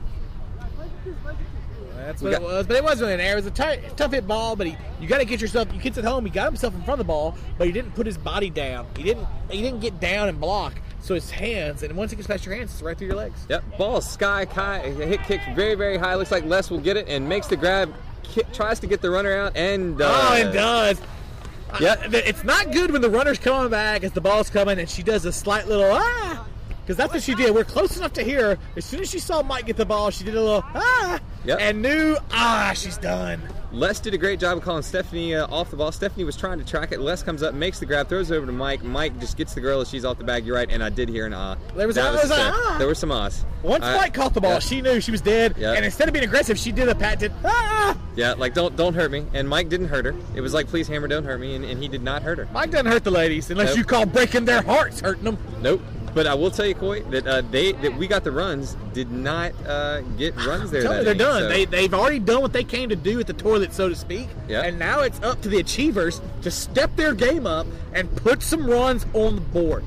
[2.07, 2.67] That's what got- it was.
[2.67, 3.33] But it wasn't an error.
[3.33, 5.69] It was a tight, tough hit ball, but he, you got to get yourself.
[5.75, 6.25] You kids at home.
[6.25, 8.87] He got himself in front of the ball, but he didn't put his body down.
[8.97, 9.27] He didn't.
[9.51, 10.75] He didn't get down and block.
[11.01, 13.45] So his hands, and once it gets past your hands, it's right through your legs.
[13.49, 13.79] Yep.
[13.79, 14.81] Ball sky high.
[14.91, 16.15] Hit kicked very very high.
[16.15, 17.93] Looks like Les will get it and makes the grab.
[18.23, 21.01] Ki- tries to get the runner out and uh, Oh, it does.
[21.81, 22.07] Yep.
[22.07, 25.03] Uh, it's not good when the runner's coming back as the ball's coming, and she
[25.03, 26.47] does a slight little ah,
[26.87, 27.53] because that's what she did.
[27.53, 28.57] We're close enough to hear.
[28.77, 31.59] As soon as she saw Mike get the ball, she did a little ah, Yep.
[31.61, 33.43] and knew ah, she's done.
[33.73, 35.91] Les did a great job of calling Stephanie uh, off the ball.
[35.91, 37.01] Stephanie was trying to track it.
[37.01, 38.83] Les comes up, makes the grab, throws it over to Mike.
[38.85, 40.47] Mike just gets the girl as she's off the bag.
[40.47, 41.57] You're right, and I did hear an ah.
[41.75, 42.77] There was that a- was there was a ah.
[42.79, 43.45] There was some ahs.
[43.63, 44.59] Once Uh, Mike caught the ball, yeah.
[44.61, 45.73] she knew she was dead, Yeah.
[45.73, 47.97] and instead of being aggressive, she did a pat did ah.
[48.15, 49.27] Yeah, like don't don't hurt me.
[49.35, 50.15] And Mike didn't hurt her.
[50.35, 52.49] It was like please hammer, don't hurt me, and, and he did not hurt her.
[52.53, 53.79] Mike doesn't hurt the ladies unless Nope.
[53.79, 55.39] you call breaking their hearts hurting them.
[55.61, 55.83] Nope.
[56.17, 59.11] But I will tell you, Coy, that uh, they that we got the runs did
[59.11, 60.83] not uh, get runs there.
[60.83, 61.43] That they're done.
[61.43, 63.95] so- They they've already done what they came to do at the toilet, so to
[63.95, 64.29] speak.
[64.49, 64.63] Yeah.
[64.63, 68.67] And now it's up to the achievers to step their game up and put some
[68.67, 69.85] runs on the board.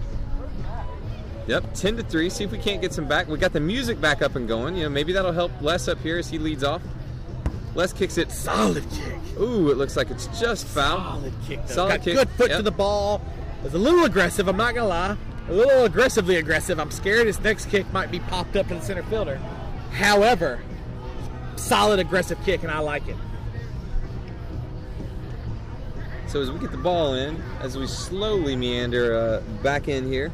[1.48, 2.30] Yep, ten to three.
[2.30, 3.28] See if we can't get some back.
[3.28, 4.76] We got the music back up and going.
[4.76, 6.84] You know, maybe that'll help Les up here as he leads off.
[7.74, 8.32] Les kicks it.
[8.32, 9.16] Solid kick.
[9.40, 11.00] Ooh, it looks like it's just foul.
[11.00, 11.66] Solid kick.
[11.66, 11.74] Though.
[11.74, 12.14] Solid Got kick.
[12.14, 12.58] good foot Yep.
[12.58, 13.22] to the ball.
[13.64, 14.48] Was a little aggressive.
[14.48, 15.18] I'm not gonna lie.
[15.50, 16.80] A little aggressively aggressive.
[16.80, 19.38] I'm scared his next kick might be popped up to the center fielder.
[19.92, 20.62] However,
[21.56, 23.16] solid aggressive kick, and I like it.
[26.28, 30.32] So as we get the ball in, as we slowly meander uh, back in here,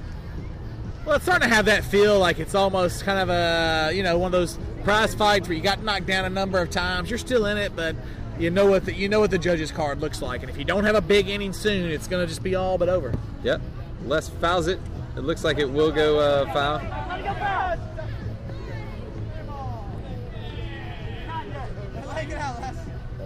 [1.06, 4.18] Well, it's starting to have that feel like it's almost kind of a you know
[4.18, 7.10] one of those prize fights where you got knocked down a number of times.
[7.10, 7.96] You're still in it, but
[8.38, 10.66] you know what the, you know what the judge's card looks like, and if you
[10.66, 13.14] don't have a big inning soon, it's going to just be all but over.
[13.44, 13.62] yep,
[14.06, 14.80] Les fouls it.
[15.16, 16.80] It looks like it will go uh, foul.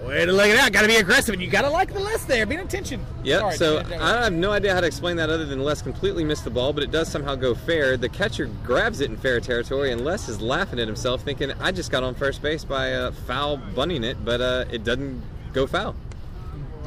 [0.06, 0.72] Way to lay it out.
[0.72, 2.46] Got to be aggressive, and you got to like the Les there.
[2.48, 3.06] Be in attention.
[3.24, 3.40] Yep.
[3.40, 6.44] Sorry, so I have no idea how to explain that other than Les completely missed
[6.44, 7.96] the ball, but it does somehow go fair.
[7.96, 11.72] The catcher grabs it in fair territory, and Les is laughing at himself, thinking, "I
[11.72, 15.22] just got on first base by uh, foul bunting it, but uh, it doesn't
[15.54, 15.96] go foul."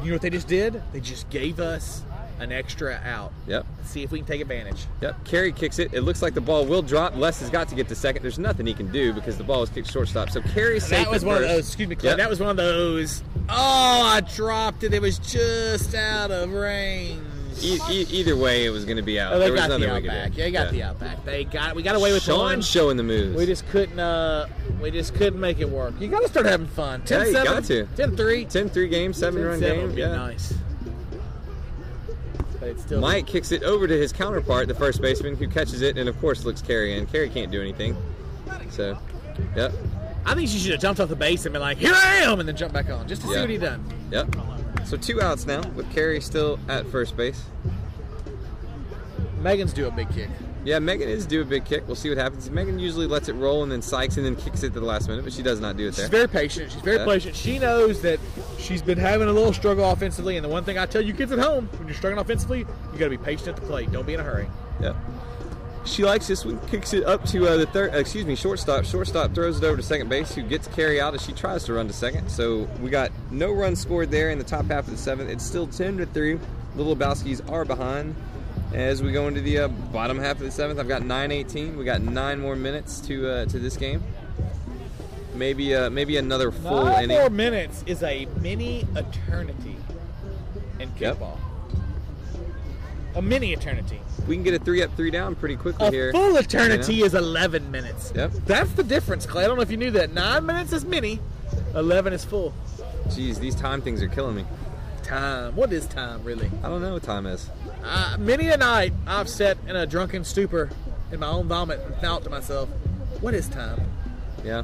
[0.03, 0.81] you know what they just did?
[0.91, 2.03] They just gave us
[2.39, 3.31] an extra out.
[3.47, 3.65] Yep.
[3.93, 4.85] See if we can take advantage.
[5.01, 5.23] Yep.
[5.23, 5.93] Carrie kicks it.
[5.93, 7.15] It looks like the ball will drop.
[7.15, 8.23] Les has got to get to second.
[8.23, 10.31] There's nothing he can do because the ball is kicked shortstop.
[10.31, 11.67] So Carrie's safe That was one of those.
[11.67, 12.09] Excuse me, Clay.
[12.09, 12.17] Yep.
[12.17, 13.23] That was one of those.
[13.49, 14.95] Oh, I dropped it.
[14.95, 17.21] It was just out of range.
[17.61, 19.33] E- e- either way, it was going to be out.
[19.33, 21.23] Oh, they there was got nothing the we out could Yeah, they got the outback.
[21.23, 21.75] They got.
[21.75, 22.61] We got away with the Shawn one.
[22.63, 23.37] showing the moves.
[23.37, 23.99] We just couldn't.
[23.99, 24.47] Uh,
[24.81, 25.93] we just couldn't make it work.
[25.99, 27.03] You got to start having fun.
[27.03, 27.85] 10 Yeah, you 7, got to.
[27.95, 28.45] 10 3.
[28.45, 29.85] 10-3 game, seven-run 7 game.
[29.85, 30.15] would be Yeah.
[30.15, 30.53] nice.
[32.63, 33.01] But it's still.
[33.01, 36.17] Mike kicks it over to his counterpart, the first baseman, who catches it and, of
[36.21, 37.05] course, looks Carrie in.
[37.07, 37.97] Carrie can't do anything.
[38.69, 38.97] So,
[39.53, 39.73] yep,
[40.25, 42.39] I think she should have jumped off the base and been like, "Here I am,"
[42.39, 43.83] and then jump back on just to see what he done.
[44.11, 44.33] yep.
[44.85, 47.43] So two outs now with Carrie still at first base.
[49.41, 50.29] Meghan's do a big kick.
[50.65, 51.83] Yeah, Meghan is due a big kick.
[51.87, 52.47] We'll see what happens.
[52.49, 55.09] Meghan usually lets it roll and then psychs and then kicks it to the last
[55.09, 56.05] minute, but she does not do it there.
[56.05, 56.71] She's very patient.
[56.71, 57.05] She's very Yeah.
[57.05, 57.35] patient.
[57.35, 58.19] She knows that
[58.57, 61.31] she's been having a little struggle offensively, and the one thing I tell you kids
[61.33, 63.91] at home, when you're struggling offensively, you got to be patient at the plate.
[63.91, 64.47] Don't be in a hurry.
[64.81, 64.95] Yep.
[65.85, 67.93] She likes this one, kicks it up to uh, the third.
[67.93, 68.85] Uh, excuse me, shortstop.
[68.85, 71.73] Shortstop throws it over to second base, who gets Carrie out as she tries to
[71.73, 72.29] run to second.
[72.29, 75.29] So we got no runs scored there in the top half of the seventh.
[75.29, 76.39] It's still ten to three.
[76.77, 78.15] The Lebowskis are behind.
[78.73, 81.77] As we go into the uh, bottom half of the seventh, I've got nine eighteen.
[81.77, 84.03] We got nine more minutes to uh, to this game.
[85.35, 87.17] Maybe uh, maybe another full Nine inning.
[87.17, 89.75] more minutes is a mini eternity
[90.79, 91.17] in Yep.
[91.17, 91.37] kickball.
[93.15, 93.99] A mini eternity.
[94.27, 96.11] We can get a three up, three down pretty quickly A here.
[96.11, 97.05] full eternity You know?
[97.07, 98.11] is 11 minutes.
[98.15, 98.31] Yep.
[98.47, 99.43] That's the difference, Clay.
[99.43, 100.13] I don't know if you knew that.
[100.13, 101.19] Nine minutes is mini,
[101.75, 102.53] 11 is full.
[103.09, 104.45] Jeez, these time things are killing me.
[105.03, 105.55] Time.
[105.55, 106.49] What is time, really?
[106.63, 107.49] I don't know what time is.
[107.83, 110.69] Uh, many a night I've sat in a drunken stupor
[111.11, 112.69] in my own vomit and thought to myself,
[113.21, 113.81] what is time?
[114.43, 114.63] Yeah.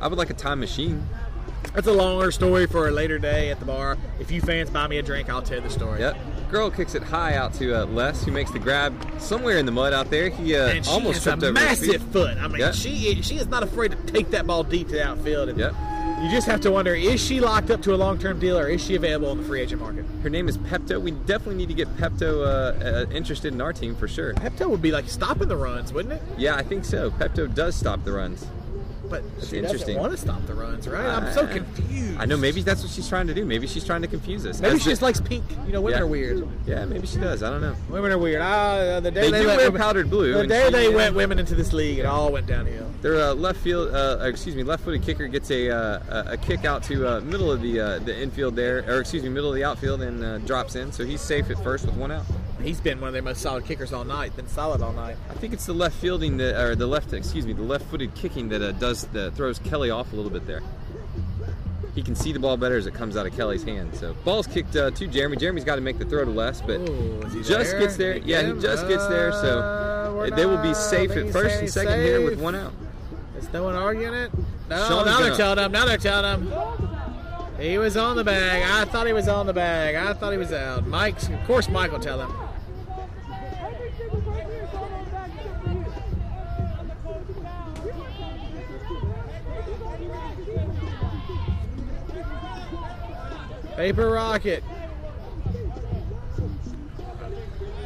[0.00, 1.06] I would like a time machine.
[1.74, 3.98] That's a longer story for a later day at the bar.
[4.18, 6.00] If you fans buy me a drink, I'll tell the story.
[6.00, 6.16] Yep.
[6.50, 9.72] Girl kicks it high out to uh, Les, who makes the grab somewhere in the
[9.72, 10.30] mud out there.
[10.30, 12.38] He uh, almost has tripped a over massive foot.
[12.38, 12.74] I mean, Yep.
[12.74, 15.50] she she is not afraid to take that ball deep to the outfield.
[15.50, 15.74] And Yep.
[16.20, 18.84] You just have to wonder: is she locked up to a long-term deal, or is
[18.84, 20.04] she available in the free agent market?
[20.22, 21.00] Her name is Pepto.
[21.00, 24.34] We definitely need to get Pepto uh, uh, interested in our team for sure.
[24.34, 26.22] Pepto would be like stopping the runs, wouldn't it?
[26.36, 27.12] Yeah, I think so.
[27.12, 28.44] Pepto does stop the runs.
[29.08, 29.96] But That's she interesting.
[29.96, 31.04] doesn't want to stop the runs, right?
[31.06, 32.16] I'm so Uh, confused.
[32.18, 32.36] I know.
[32.36, 33.44] Maybe that's what she's trying to do.
[33.44, 34.60] Maybe she's trying to confuse us.
[34.60, 35.44] Maybe she just likes pink.
[35.66, 36.04] You know, women Yeah.
[36.04, 36.46] are weird.
[36.66, 37.42] Yeah, maybe she does.
[37.42, 37.74] I don't know.
[37.88, 38.42] Women are weird.
[38.42, 41.54] Ah, the day They they, women- powdered blue, The day she- they went women into
[41.54, 42.86] this league, it all went downhill.
[43.02, 46.64] Their uh, left field, uh, excuse me, left-footed kicker gets a uh, a a kick
[46.64, 49.54] out to uh, middle of the uh, the infield there, or excuse me, middle of
[49.54, 50.90] the outfield, and uh, drops in.
[50.92, 52.24] So he's safe at first with one out.
[52.62, 54.34] He's been one of their most solid kickers all night.
[54.36, 55.16] Been solid all night.
[55.30, 58.48] I think it's the left fielding that, or the left, excuse me, the left-footed kicking
[58.48, 60.62] that uh, does the throws Kelly off a little bit there.
[61.94, 63.94] He can see the ball better as it comes out of Kelly's hand.
[63.94, 65.36] So ball's kicked uh, to Jeremy.
[65.36, 67.80] Jeremy's got to make the throw to Les, but Ooh, he just there?
[67.80, 68.14] gets there.
[68.14, 69.30] Did Yeah, he just gets there.
[69.32, 72.72] Uh, So we're they will be safe at first and second here with one out.
[73.36, 74.30] Is no one arguing it?
[74.68, 75.72] No, Shawn's now they're telling him.
[75.72, 76.52] Now they're telling him.
[77.58, 78.62] He was on the bag.
[78.62, 79.94] I thought he was on the bag.
[79.96, 80.86] I thought he was out.
[80.86, 82.30] Mike's, of course, Mike will tell him.
[93.78, 94.64] Paper Rocket.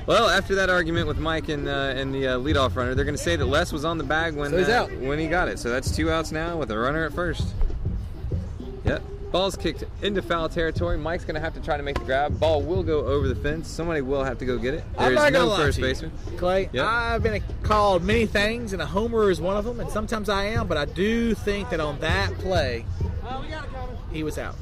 [0.06, 3.14] Well, after that argument with Mike and uh, and the uh, leadoff runner, they're going
[3.14, 5.58] to say that Les was on the bag when So uh, when he got it.
[5.58, 7.54] So that's two outs now with a runner at first.
[8.86, 9.02] Yep.
[9.32, 10.96] Ball's kicked into foul territory.
[10.96, 12.40] Mike's going to have to try to make the grab.
[12.40, 13.68] Ball will go over the fence.
[13.68, 14.84] Somebody will have to go get it.
[14.96, 16.12] I'm There's not gonna no lie first baseman.
[16.38, 16.70] Clay.
[16.72, 16.86] Yep.
[16.86, 19.78] I've been called many things, and a homer is one of them.
[19.78, 22.86] And sometimes I am, but I do think that on that play,
[24.10, 24.56] he was out.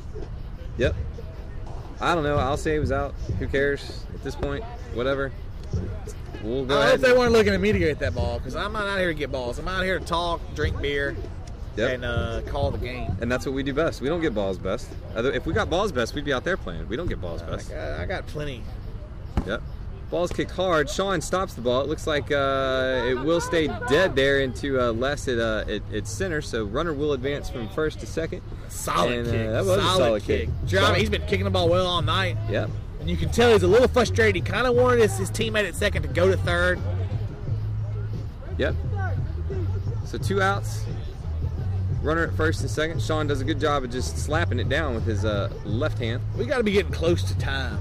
[2.01, 2.37] I don't know.
[2.37, 3.15] I'll say he was out.
[3.39, 4.65] Who cares at this point?
[4.95, 5.33] Whatever.
[6.43, 6.91] We'll go I ahead.
[6.93, 9.31] hope they weren't looking to get that ball because I'm not out here to get
[9.31, 9.59] balls.
[9.59, 11.15] I'm out here to talk, drink beer,
[11.77, 11.95] Yep.
[11.95, 13.15] and uh, call the game.
[13.21, 14.01] and that's what we do best.
[14.01, 14.89] We don't get balls best.
[15.15, 16.89] Other- If we got balls best, we'd be out there playing.
[16.89, 17.69] We don't get balls I best.
[17.71, 18.63] got, I got plenty.
[19.47, 19.63] Yep.
[20.11, 20.91] Ball's kicked hard.
[20.91, 21.83] Shawn stops the ball.
[21.83, 25.83] It looks like uh, it will stay dead there into uh, Les at, uh, at,
[25.95, 26.43] at center.
[26.43, 28.43] So runner will advance from first to second.
[28.69, 29.47] Solid And, uh, kick.
[29.51, 30.49] that was a solid, solid kick.
[30.69, 30.97] kick.
[30.97, 32.71] He's been kicking the ball well all night, Yep.
[33.01, 34.35] and you can tell he's a little frustrated.
[34.35, 36.81] He kind of wanted his, his teammate at second to go to third.
[38.59, 38.75] Yep.
[40.07, 40.85] So two outs.
[42.03, 43.01] Runner at first and second.
[43.01, 46.21] Shawn does a good job of just slapping it down with his uh, left hand.
[46.37, 47.79] We got to be getting close to time.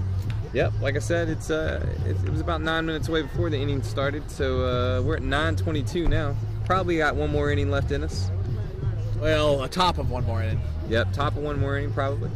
[0.54, 0.74] Yep.
[0.82, 3.84] Like I said, it's uh, it, it was about nine minutes away before the inning
[3.84, 4.30] started.
[4.32, 6.36] So uh, we're at 9:22 now.
[6.66, 8.32] Probably got one more inning left in us.
[9.20, 11.14] Well, a top of one more inning Yep.
[11.14, 12.32] Top of one more inning probably.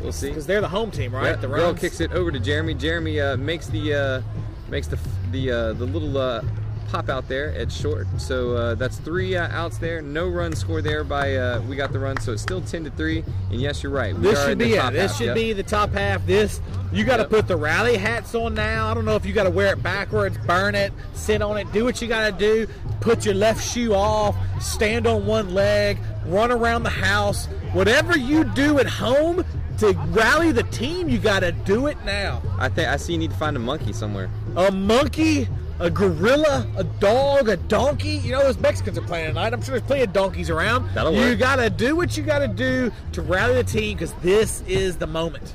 [0.00, 0.28] We'll see.
[0.28, 1.30] because they're the home team, right?
[1.30, 2.74] Yeah, the girl kicks it over to Jeremy.
[2.74, 4.22] Jeremy uh, makes the uh,
[4.68, 4.98] makes the
[5.30, 6.42] the uh, the little uh,
[6.88, 8.06] pop out there at short.
[8.18, 10.02] So uh, that's three uh, outs there.
[10.02, 12.18] No run score there by uh, we got the run.
[12.20, 13.24] So it's still ten to three.
[13.50, 14.14] And yes, you're right.
[14.14, 14.92] We This should be it.
[14.92, 15.34] This half, should yep.
[15.34, 16.24] be the top half.
[16.26, 16.60] This
[16.92, 17.30] you got to Yep.
[17.30, 18.90] put the rally hats on now.
[18.90, 21.70] I don't know if you got to wear it backwards, burn it, sit on it,
[21.72, 22.66] do what you got to do.
[23.00, 27.46] Put your left shoe off, stand on one leg, run around the house.
[27.72, 29.44] Whatever you do at home
[29.78, 32.40] to rally the team, you got to do it now.
[32.58, 34.30] I think I see you need to find a monkey somewhere.
[34.56, 35.48] A monkey,
[35.80, 38.16] a gorilla, a dog, a donkey.
[38.18, 39.52] You know those Mexicans are playing tonight.
[39.52, 40.88] I'm sure there's plenty of donkeys around.
[40.94, 41.38] That'll you work.
[41.38, 44.96] got to do what you got to do to rally the team because this is
[44.96, 45.54] the moment.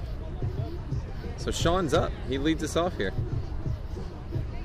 [1.37, 2.11] So Shawn's up.
[2.27, 3.13] He leads us off here.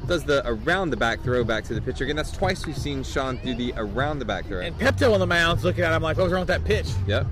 [0.07, 2.16] Does the around the back throw back to the pitcher again?
[2.16, 4.61] That's twice we've seen Shawn do the around the back throw.
[4.61, 6.88] And Pepto on the mound's looking at him like, what was wrong with that pitch?
[7.07, 7.26] Yep.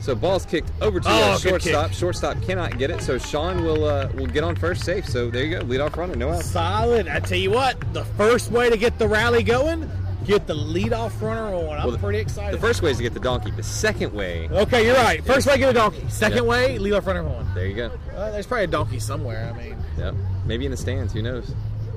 [0.00, 1.92] So ball's kicked over to Oh, shortstop.
[1.92, 5.06] Shortstop cannot get it, so Shawn will uh, will get on first safe.
[5.08, 6.46] So there you go, lead off runner, no outs.
[6.46, 7.06] Solid.
[7.08, 9.90] I tell you what, the first way to get the rally going,
[10.24, 11.76] get the leadoff runner on.
[11.78, 12.54] I'm Well, the- pretty excited.
[12.58, 13.50] The first way is to get the donkey.
[13.50, 15.22] The second way, okay, you're right.
[15.24, 16.04] First way, get a donkey.
[16.08, 16.50] Second Yeah.
[16.50, 17.50] way, leadoff runner on.
[17.54, 17.90] there you go.
[18.16, 19.52] Uh, there's probably a donkey somewhere.
[19.54, 20.14] I mean, Yep.
[20.46, 21.12] Maybe in the stands.
[21.12, 21.52] Who knows?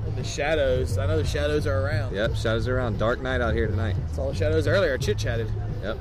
[0.06, 0.98] in the shadows.
[0.98, 2.14] I know the shadows are around.
[2.14, 2.36] Yep.
[2.36, 2.98] Shadows are around.
[2.98, 3.96] Dark night out here tonight.
[4.12, 4.98] Saw the shadows earlier.
[4.98, 5.50] Chit chatted.
[5.82, 5.96] Yep.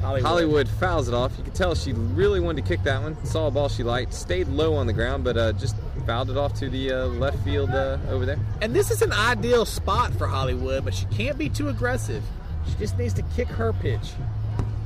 [0.00, 0.26] Hollywood.
[0.26, 1.36] Hollywood fouls it off.
[1.36, 3.22] You could tell she really wanted to kick that one.
[3.24, 4.14] Saw a ball she liked.
[4.14, 5.76] Stayed low on the ground, but uh, just
[6.06, 8.38] fouled it off to the uh, left field uh, over there.
[8.62, 12.22] And this is an ideal spot for Hollywood, but she can't be too aggressive.
[12.68, 14.12] She just needs to kick her pitch.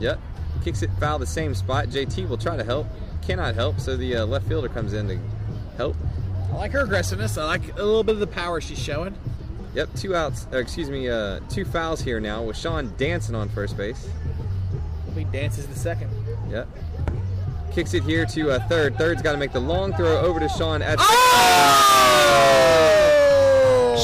[0.01, 0.21] Yep.
[0.65, 1.87] Kicks it foul the same spot.
[1.89, 2.87] JT will try to help.
[3.23, 5.19] Cannot help, so the uh, left fielder comes in to
[5.77, 5.97] help.
[6.53, 7.39] I like her aggressiveness.
[7.39, 9.17] I like a little bit of the power she's showing.
[9.75, 10.47] Yep, two outs.
[10.53, 14.09] Excuse me, uh, two fouls here now with Shawn dancing on first base.
[15.15, 16.11] He dances the second.
[16.51, 16.69] Yep.
[17.73, 18.97] Kicks it here to uh, third.
[18.97, 20.99] Third's got to make the long throw over to Shawn at.
[21.01, 22.55] Oh!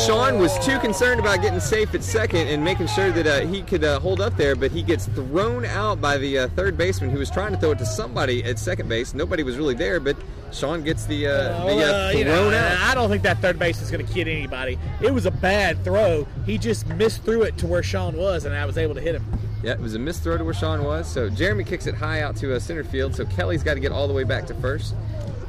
[0.07, 3.63] Shawn was too concerned about getting safe at second and making sure that uh, he
[3.63, 7.11] could uh, hold up there, but he gets thrown out by the uh, third baseman
[7.11, 9.15] who was trying to throw it to somebody at second base.
[9.15, 10.17] Nobody was really there, but
[10.53, 12.79] Shawn gets the, uh, the uh, Well, you thrown know, out.
[12.79, 14.79] I don't think that third base is going to kid anybody.
[15.01, 16.27] It was a bad throw.
[16.47, 19.15] He just missed through it to where Shawn was, and I was able to hit
[19.17, 19.27] him.
[19.63, 21.07] Yeah, it was a missed throw to where Shawn was.
[21.07, 23.15] So Jeremy kicks it high out to uh, center field.
[23.15, 24.95] So Kelly's got to get all the way back to first.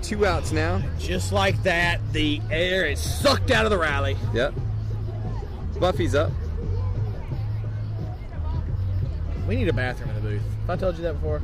[0.02, 0.82] Two outs now.
[1.00, 4.18] Just like that, the air is sucked out of the rally.
[4.34, 4.54] Yep.
[5.80, 6.32] Buffy's up.
[9.48, 10.42] We need a bathroom in the booth.
[10.64, 11.42] If I told you that before.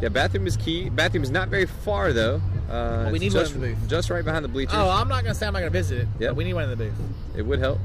[0.00, 0.88] Yeah, bathroom is key.
[0.88, 2.40] Bathroom is not very far though.
[2.68, 3.88] Uh, We it's need one just, in the booth.
[3.88, 4.74] Just right behind the bleachers.
[4.76, 6.08] Oh, I'm not going to say I'm not going to visit it.
[6.18, 6.94] But we need one in the booth.
[7.36, 7.78] It would help.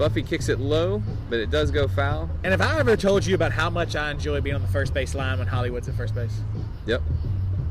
[0.00, 2.30] Buffy kicks it low, but it does go foul.
[2.42, 4.94] And if I ever told you about how much I enjoy being on the first
[4.94, 6.40] base line when Hollywood's at first base,
[6.86, 7.02] Yep.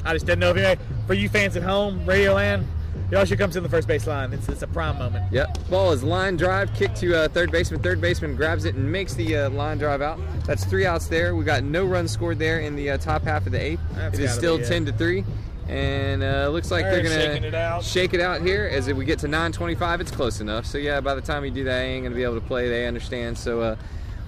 [0.05, 2.67] I just didn't know if you, for you fans at home, Radio Land,
[3.09, 4.31] y'all should come to the first base line.
[4.31, 5.33] It's, it's a prime moment.
[5.33, 5.69] Yep.
[5.71, 7.81] Ball is line drive, kick to uh, third baseman.
[7.81, 10.19] Third baseman grabs it and makes the uh, line drive out.
[10.45, 11.35] That's three outs there.
[11.35, 13.81] We got no runs scored there in the uh, top half of the eighth.
[13.93, 15.25] That's it is still ten to three,
[15.69, 17.83] and uh, looks like they're They're gonna it out.
[17.83, 20.01] shake it out here as we get to 9:25.
[20.01, 20.65] It's close enough.
[20.65, 22.67] So yeah, by the time you do that, I ain't gonna be able to play.
[22.69, 23.37] They understand.
[23.37, 23.75] So uh,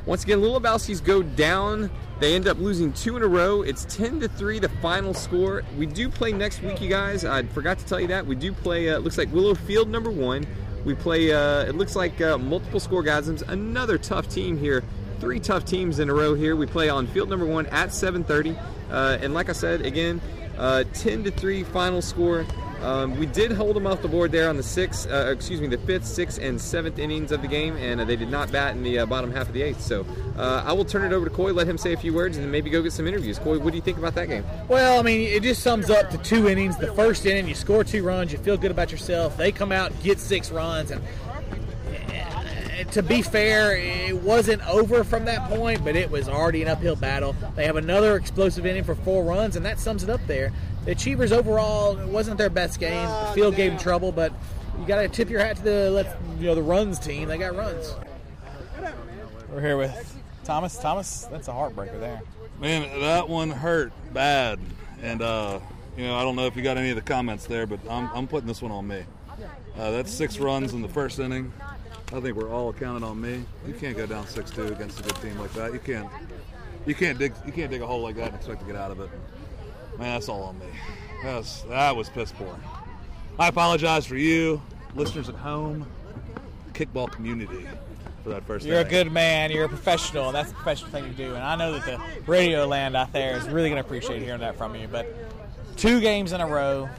[0.05, 1.89] once again, Little Lebowski's go down.
[2.19, 3.63] They end up losing two in a row.
[3.63, 5.63] It's 10 to 3, the final score.
[5.77, 7.25] We do play next week, you guys.
[7.25, 8.25] I forgot to tell you that.
[8.25, 10.45] We do play, uh, looks like Willow Field number one.
[10.85, 13.47] We play, uh, it looks like uh, multiple scoregasms.
[13.47, 14.83] Another tough team here.
[15.19, 16.55] Three tough teams in a row here.
[16.55, 18.57] We play on field number one at 7:30,
[18.91, 20.19] uh, and like I said again,
[20.61, 22.45] uh, 10 to three final score.
[22.81, 25.67] Um, we did hold them off the board there on the sixth, uh, excuse me,
[25.67, 28.75] the fifth, sixth, and seventh innings of the game, and uh, they did not bat
[28.75, 29.81] in the uh, bottom half of the eighth.
[29.81, 30.05] So
[30.35, 32.43] uh, I will turn it over to Coy, let him say a few words, and
[32.43, 33.37] then maybe go get some interviews.
[33.37, 34.43] Coy, what do you think about that game?
[34.67, 36.75] Well, I mean, it just sums up to two innings.
[36.77, 39.37] The first inning, you score two runs, you feel good about yourself.
[39.37, 41.03] They come out, get six runs, and
[42.91, 46.95] to be fair, it wasn't over from that point, but it was already an uphill
[46.95, 47.35] battle.
[47.55, 50.51] They have another explosive inning for four runs, and that sums it up there.
[50.85, 53.07] The Achievers overall wasn't their best game.
[53.07, 54.33] The field gave them trouble, but
[54.79, 57.27] you got to tip your hat to the you know the runs team.
[57.27, 57.93] They got runs.
[59.51, 60.77] We're here with Thomas.
[60.77, 62.21] Thomas, that's a heartbreaker there.
[62.59, 64.59] Man, that one hurt bad.
[65.01, 65.59] And, uh,
[65.97, 68.09] you know, I don't know if you got any of the comments there, but I'm,
[68.13, 69.03] I'm putting this one on me.
[69.75, 71.51] Uh, that's six runs in the first inning.
[72.13, 73.45] I think we're all counting on me.
[73.65, 75.71] You can't go down 6-2 against a good team like that.
[75.71, 76.09] You can't.
[76.85, 77.33] You can't dig.
[77.45, 79.09] You can't dig a hole like that and expect to get out of it.
[79.97, 80.65] Man, that's all on me.
[81.23, 82.57] That's, that was piss poor.
[83.39, 84.61] I apologize for you,
[84.95, 85.85] listeners at home,
[86.73, 87.67] kickball community,
[88.23, 88.65] for that first.
[88.65, 89.51] You're a good man.
[89.51, 91.35] You're a professional, and that's the professional thing to do.
[91.35, 94.41] And I know that the radio land out there is really going to appreciate hearing
[94.41, 94.87] that from you.
[94.87, 95.07] But
[95.77, 96.89] two games in a row.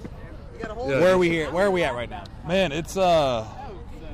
[0.58, 0.74] Yeah.
[0.74, 1.50] Where are we here?
[1.50, 2.24] Where are we at right now?
[2.46, 3.46] Man, it's uh,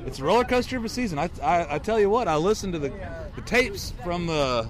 [0.05, 1.19] it's a roller coaster of a season.
[1.19, 2.89] I, I, I tell you what, I listened to the,
[3.35, 4.67] the tapes from the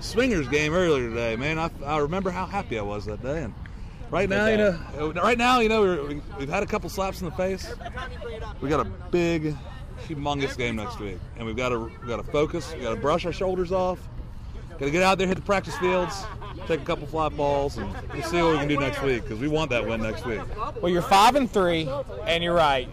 [0.00, 1.36] Swingers game earlier today.
[1.36, 3.42] Man, I, I remember how happy I was that day.
[3.44, 3.54] And
[4.10, 6.88] right now, you know, uh, right now, you know, we're, we- we've had a couple
[6.88, 7.72] slaps in the face.
[8.60, 9.54] We got a big,
[10.08, 12.72] humongous game next week, and we've got to we got to focus.
[12.74, 13.98] We got to brush our shoulders off.
[14.80, 16.24] Got to get out there, hit the practice fields,
[16.66, 19.38] take a couple fly balls, and we'll see what we can do next week because
[19.38, 20.40] we want that win next week.
[20.80, 21.86] Well, you're five and three,
[22.24, 22.88] and you're right.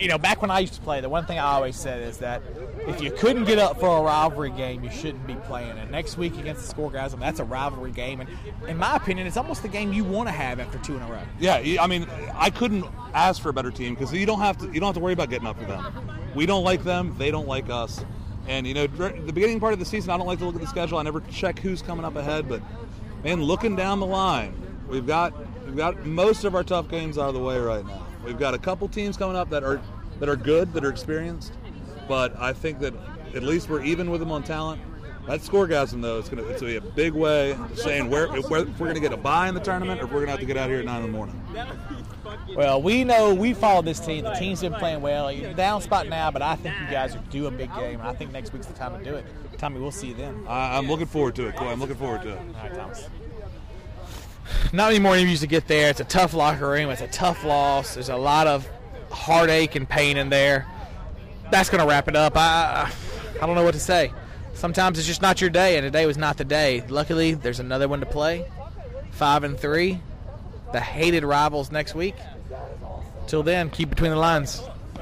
[0.00, 2.18] You know, back when I used to play, the one thing I always said is
[2.18, 2.42] that
[2.88, 5.78] if you couldn't get up for a rivalry game, you shouldn't be playing.
[5.78, 8.28] And next week against the Score Guys, that's a rivalry game, and
[8.66, 11.06] in my opinion, it's almost the game you want to have after two in a
[11.06, 11.22] row.
[11.38, 12.84] Yeah, I mean, I couldn't
[13.14, 14.66] ask for a better team because you don't have to.
[14.66, 16.10] You don't have to worry about getting up for them.
[16.34, 17.14] We don't like them.
[17.16, 18.04] They don't like us.
[18.48, 20.60] And you know, the beginning part of the season, I don't like to look at
[20.60, 20.98] the schedule.
[20.98, 22.48] I never check who's coming up ahead.
[22.48, 22.62] But
[23.24, 24.54] man, looking down the line,
[24.88, 25.34] we've got
[25.64, 28.06] we've got most of our tough games out of the way right now.
[28.24, 29.80] We've got a couple teams coming up that are
[30.20, 31.52] that are good, that are experienced.
[32.08, 32.94] But I think that
[33.34, 34.80] at least we're even with them on talent.
[35.26, 38.48] That scoregasm though, it's gonna it's gonna be a big way of saying where if
[38.48, 40.46] we're, we're gonna get a bye in the tournament or if we're gonna have to
[40.46, 41.42] get out here at nine in the morning.
[42.56, 44.24] Well, we know we follow this team.
[44.24, 45.32] The team's been playing well.
[45.32, 48.08] You're down spot now, but I think you guys are due a big game, and
[48.08, 49.24] I think next week's the time to do it.
[49.58, 50.44] Tommy, we'll see you then.
[50.46, 51.68] I, I'm looking forward to it, Coy.
[51.68, 52.38] I'm looking forward to it.
[52.38, 53.08] All right, Thomas.
[54.72, 55.90] Not many more interviews to get there.
[55.90, 56.90] It's a tough locker room.
[56.90, 57.94] It's a tough loss.
[57.94, 58.68] There's a lot of
[59.10, 60.66] heartache and pain in there.
[61.50, 62.36] That's going to wrap it up.
[62.36, 62.90] I,
[63.40, 64.12] I don't know what to say.
[64.56, 66.82] Sometimes it's just not your day, and today was not the day.
[66.88, 68.46] Luckily, there's another one to play.
[69.10, 70.00] Five and three.
[70.72, 72.14] The hated rivals next week.
[73.26, 74.62] Till then, keep between the lines.